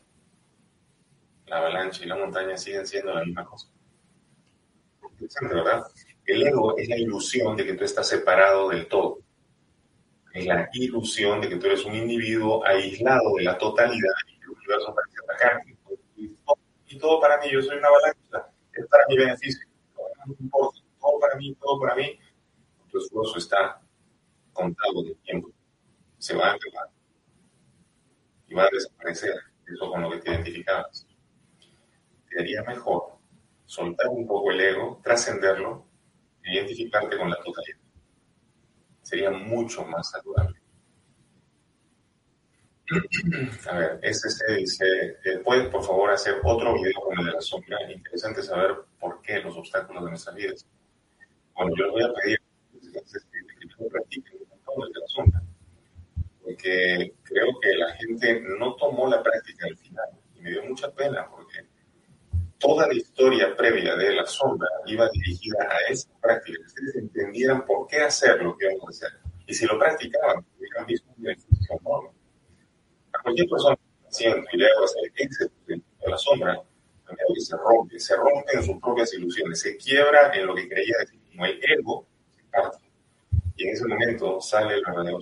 La 1.46 1.58
avalancha 1.58 2.04
y 2.04 2.08
la 2.08 2.16
montaña 2.16 2.56
siguen 2.56 2.86
siendo 2.86 3.12
la 3.12 3.24
misma 3.24 3.44
cosa. 3.44 3.68
Interesante, 5.10 5.54
¿verdad? 5.54 5.82
El 6.24 6.46
ego 6.46 6.76
es 6.78 6.88
la 6.88 6.96
ilusión 6.96 7.56
de 7.56 7.66
que 7.66 7.74
tú 7.74 7.84
estás 7.84 8.08
separado 8.08 8.70
del 8.70 8.86
todo. 8.86 9.18
Es 10.32 10.46
la 10.46 10.68
ilusión 10.72 11.40
de 11.40 11.48
que 11.48 11.56
tú 11.56 11.66
eres 11.66 11.84
un 11.84 11.94
individuo 11.94 12.64
aislado 12.64 13.34
de 13.36 13.44
la 13.44 13.58
totalidad 13.58 14.12
y 16.86 16.98
todo 16.98 17.20
para 17.20 17.38
mí, 17.38 17.50
yo 17.50 17.62
soy 17.62 17.78
una 17.78 17.88
avalancha, 17.88 18.52
es 18.74 18.86
para 18.86 19.04
mi 19.08 19.16
beneficio. 19.16 19.66
Todo 20.50 21.18
para 21.20 21.36
mí, 21.36 21.54
todo 21.56 21.80
para 21.80 21.94
mí. 21.96 22.18
Tu 22.90 22.98
esfuerzo 22.98 23.38
está 23.38 23.80
contado 24.52 25.02
de 25.02 25.14
tiempo. 25.16 25.50
Se 26.18 26.36
va 26.36 26.50
a 26.50 26.54
acabar. 26.54 26.90
Y 28.46 28.54
va 28.54 28.64
a 28.64 28.68
desaparecer 28.70 29.34
eso 29.66 29.90
con 29.90 30.02
lo 30.02 30.10
que 30.10 30.18
te 30.18 30.30
identificabas. 30.30 31.06
Te 32.28 32.40
haría 32.40 32.62
mejor 32.62 33.18
soltar 33.64 34.08
un 34.08 34.26
poco 34.26 34.50
el 34.50 34.60
ego, 34.60 35.00
trascenderlo 35.02 35.86
e 36.44 36.54
identificarte 36.54 37.16
con 37.16 37.30
la 37.30 37.36
totalidad. 37.36 37.78
Sería 39.02 39.30
mucho 39.30 39.84
más 39.84 40.10
saludable. 40.10 40.61
A 43.70 43.78
ver, 43.78 44.00
este 44.02 44.28
se 44.28 44.52
dice, 44.54 44.84
eh, 45.24 45.38
¿puedes 45.44 45.68
por 45.68 45.84
favor 45.84 46.10
hacer 46.10 46.36
otro 46.42 46.74
video 46.74 47.00
con 47.00 47.18
el 47.18 47.26
de 47.26 47.32
la 47.32 47.40
sombra? 47.40 47.78
Interesante 47.90 48.42
saber 48.42 48.76
por 48.98 49.22
qué 49.22 49.40
los 49.40 49.56
obstáculos 49.56 50.04
de 50.04 50.10
nuestras 50.10 50.34
vidas. 50.34 50.66
Bueno, 51.54 51.72
yo 51.76 51.84
les 51.84 51.92
voy 51.92 52.02
a 52.02 52.12
pedir 52.14 52.38
que 53.78 53.88
practiquen 53.90 54.34
el 54.34 54.92
de 54.92 55.00
la 55.00 55.06
sombra, 55.06 55.42
porque 56.42 57.14
creo 57.22 57.46
que 57.60 57.74
la 57.76 57.94
gente 57.94 58.42
no 58.58 58.74
tomó 58.76 59.08
la 59.08 59.22
práctica 59.22 59.66
al 59.66 59.76
final 59.76 60.08
y 60.36 60.40
me 60.40 60.50
dio 60.50 60.64
mucha 60.64 60.90
pena 60.90 61.28
porque 61.30 61.66
toda 62.58 62.86
la 62.86 62.94
historia 62.94 63.56
previa 63.56 63.96
de 63.96 64.14
la 64.14 64.26
sombra 64.26 64.68
iba 64.86 65.08
dirigida 65.10 65.68
a 65.68 65.90
esa 65.90 66.08
práctica, 66.20 66.58
que 66.58 66.66
ustedes 66.66 66.96
entendieran 66.96 67.64
por 67.66 67.86
qué 67.86 68.02
hacer 68.02 68.42
lo 68.42 68.56
que 68.56 68.66
vamos 68.66 68.84
a 68.86 68.90
hacer. 68.90 69.18
Y 69.46 69.54
si 69.54 69.66
lo 69.66 69.78
practicaban, 69.78 70.44
hubieran 70.58 70.86
visto 70.86 71.08
un 71.16 71.22
beneficio 71.22 71.78
enorme. 71.80 72.21
Cualquier 73.22 73.48
persona 73.48 73.78
haciendo 74.08 74.46
y 74.52 74.56
le 74.56 74.66
hago 74.66 74.84
hacer 74.84 75.12
éxito 75.16 75.52
de 75.66 75.82
la 76.08 76.18
sombra, 76.18 76.62
se 77.38 77.56
rompe, 77.56 77.98
se 77.98 78.16
rompe 78.16 78.52
en 78.54 78.62
sus 78.62 78.80
propias 78.80 79.12
ilusiones, 79.14 79.60
se 79.60 79.76
quiebra 79.76 80.32
en 80.34 80.46
lo 80.46 80.54
que 80.54 80.68
creía 80.68 80.96
decir, 81.00 81.20
como 81.30 81.46
el 81.46 81.60
ego 81.62 82.06
se 82.34 82.42
parte. 82.44 82.78
Y 83.56 83.68
en 83.68 83.74
ese 83.74 83.86
momento 83.86 84.40
sale 84.40 84.74
el 84.74 84.82
verdadero 84.84 85.20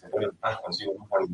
se 0.00 0.08
pone 0.08 0.28
paz 0.40 0.58
consigo 0.62 0.92
mismo 0.92 1.08
al 1.16 1.28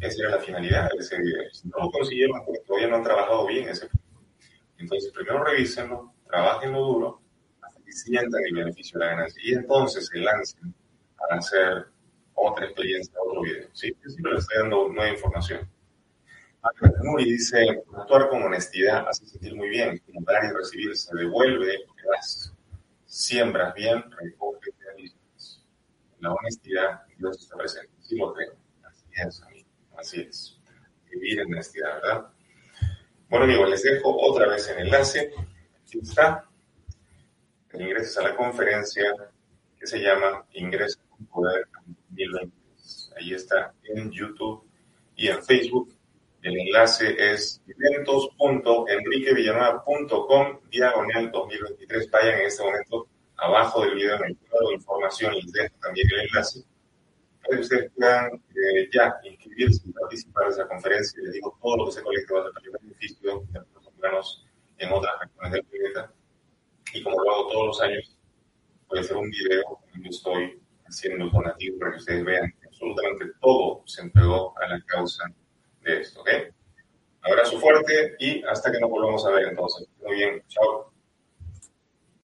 esa 0.00 0.22
era 0.22 0.36
la 0.36 0.42
finalidad 0.42 0.90
de 0.90 0.98
ese 0.98 1.18
video. 1.18 1.42
Si 1.52 1.68
no 1.68 1.78
lo 1.78 1.90
consiguieron 1.90 2.44
porque 2.44 2.60
todavía 2.66 2.88
no 2.88 2.96
han 2.96 3.02
trabajado 3.02 3.46
bien 3.46 3.68
ese 3.68 3.86
punto. 3.86 4.20
Entonces, 4.78 5.10
primero 5.12 5.42
revísenlo, 5.42 6.12
trabajenlo 6.26 6.80
duro, 6.80 7.22
hasta 7.62 7.82
que 7.82 7.92
sientan 7.92 8.42
el 8.44 8.54
beneficio 8.54 8.98
de 8.98 9.06
la 9.06 9.12
ganancia. 9.12 9.42
Y 9.42 9.54
entonces 9.54 10.06
se 10.06 10.18
lancen 10.18 10.74
a 11.30 11.34
hacer 11.36 11.86
otra 12.36 12.66
experiencia, 12.66 13.14
otro 13.20 13.42
video. 13.42 13.68
¿sí? 13.72 13.92
Yo 14.02 14.10
siempre 14.10 14.32
les 14.32 14.42
estoy 14.42 14.58
dando 14.58 14.88
nueva 14.88 15.10
información. 15.10 15.68
Muri 17.02 17.24
dice, 17.24 17.84
actuar 17.96 18.28
con 18.28 18.42
honestidad 18.42 19.08
hace 19.08 19.26
sentir 19.26 19.54
muy 19.54 19.68
bien, 19.68 19.98
como 20.06 20.20
dar 20.22 20.44
y 20.44 20.56
recibir, 20.56 20.96
se 20.96 21.14
devuelve 21.16 21.78
lo 21.86 21.94
que 21.94 22.02
das. 22.10 22.52
Siembras 23.06 23.74
bien, 23.74 24.04
recoge 24.10 24.70
La 26.20 26.32
honestidad, 26.32 27.02
Dios 27.18 27.40
está 27.40 27.56
presente. 27.56 27.92
Sí 28.00 28.16
lo 28.16 28.32
creo. 28.34 28.54
Así 28.82 29.04
es. 29.14 29.42
Así 29.96 30.20
es. 30.22 30.58
Vivir 31.10 31.40
en 31.40 31.52
honestidad, 31.52 32.00
¿verdad? 32.02 32.26
Bueno, 33.28 33.44
amigos, 33.44 33.70
les 33.70 33.82
dejo 33.82 34.16
otra 34.20 34.48
vez 34.48 34.68
el 34.68 34.78
enlace. 34.78 35.32
Aquí 35.82 36.00
está. 36.00 36.44
Ingresos 37.74 38.16
a 38.18 38.28
la 38.28 38.36
conferencia 38.36 39.12
que 39.78 39.86
se 39.86 39.98
llama 39.98 40.46
Ingreso 40.52 40.98
con 41.10 41.26
Poder 41.26 41.68
2023. 42.16 43.12
Ahí 43.16 43.34
está 43.34 43.74
en 43.84 44.10
YouTube 44.10 44.64
y 45.16 45.28
en 45.28 45.44
Facebook. 45.44 45.94
El 46.42 46.58
enlace 46.58 47.14
es 47.18 47.62
eventos.enriquevillanueva.com 47.66 50.60
diagonal 50.70 51.30
2023. 51.30 52.10
Vayan 52.10 52.40
en 52.40 52.46
este 52.46 52.62
momento 52.62 53.08
abajo 53.36 53.82
del 53.82 53.94
video 53.94 54.16
en 54.16 54.24
el 54.30 54.36
cuadro 54.38 54.68
de 54.68 54.74
información 54.76 55.34
les 55.34 55.52
dejo 55.52 55.74
también 55.80 56.08
el 56.10 56.20
enlace 56.20 56.64
que 57.48 57.60
ustedes 57.60 57.92
puedan 57.92 58.34
eh, 58.34 58.88
ya 58.92 59.16
inscribirse 59.24 59.88
y 59.88 59.92
participar 59.92 60.46
de 60.46 60.50
esa 60.50 60.68
conferencia. 60.68 61.22
Les 61.22 61.32
digo, 61.32 61.56
todo 61.62 61.76
lo 61.76 61.86
que 61.86 61.92
se 61.92 62.02
colecte 62.02 62.34
va 62.34 62.40
a 62.40 62.44
ser 62.44 62.52
para 62.52 62.78
beneficio 62.80 63.44
de 63.52 63.60
los 63.74 63.86
humanos 63.86 64.46
en 64.78 64.92
otras 64.92 65.14
regiones 65.20 65.52
del 65.52 65.64
planeta. 65.64 66.12
Y 66.92 67.02
como 67.02 67.22
lo 67.22 67.30
hago 67.30 67.48
todos 67.48 67.66
los 67.68 67.80
años, 67.82 68.18
a 68.90 69.00
hacer 69.00 69.16
un 69.16 69.30
video 69.30 69.80
donde 69.92 70.08
estoy 70.08 70.60
haciendo 70.88 71.24
el 71.24 71.30
donativo 71.30 71.78
para 71.78 71.92
que 71.92 71.98
ustedes 71.98 72.24
vean 72.24 72.52
que 72.60 72.66
absolutamente 72.66 73.26
todo 73.40 73.82
se 73.86 74.02
entregó 74.02 74.54
a 74.58 74.68
la 74.68 74.80
causa 74.86 75.24
de 75.82 76.00
esto. 76.00 76.20
¿ok? 76.20 76.30
Abrazo 77.22 77.58
fuerte 77.58 78.16
y 78.18 78.42
hasta 78.44 78.70
que 78.70 78.80
nos 78.80 78.90
volvamos 78.90 79.26
a 79.26 79.30
ver 79.30 79.48
entonces. 79.48 79.88
Muy 80.02 80.14
bien, 80.14 80.42
chao. 80.48 80.95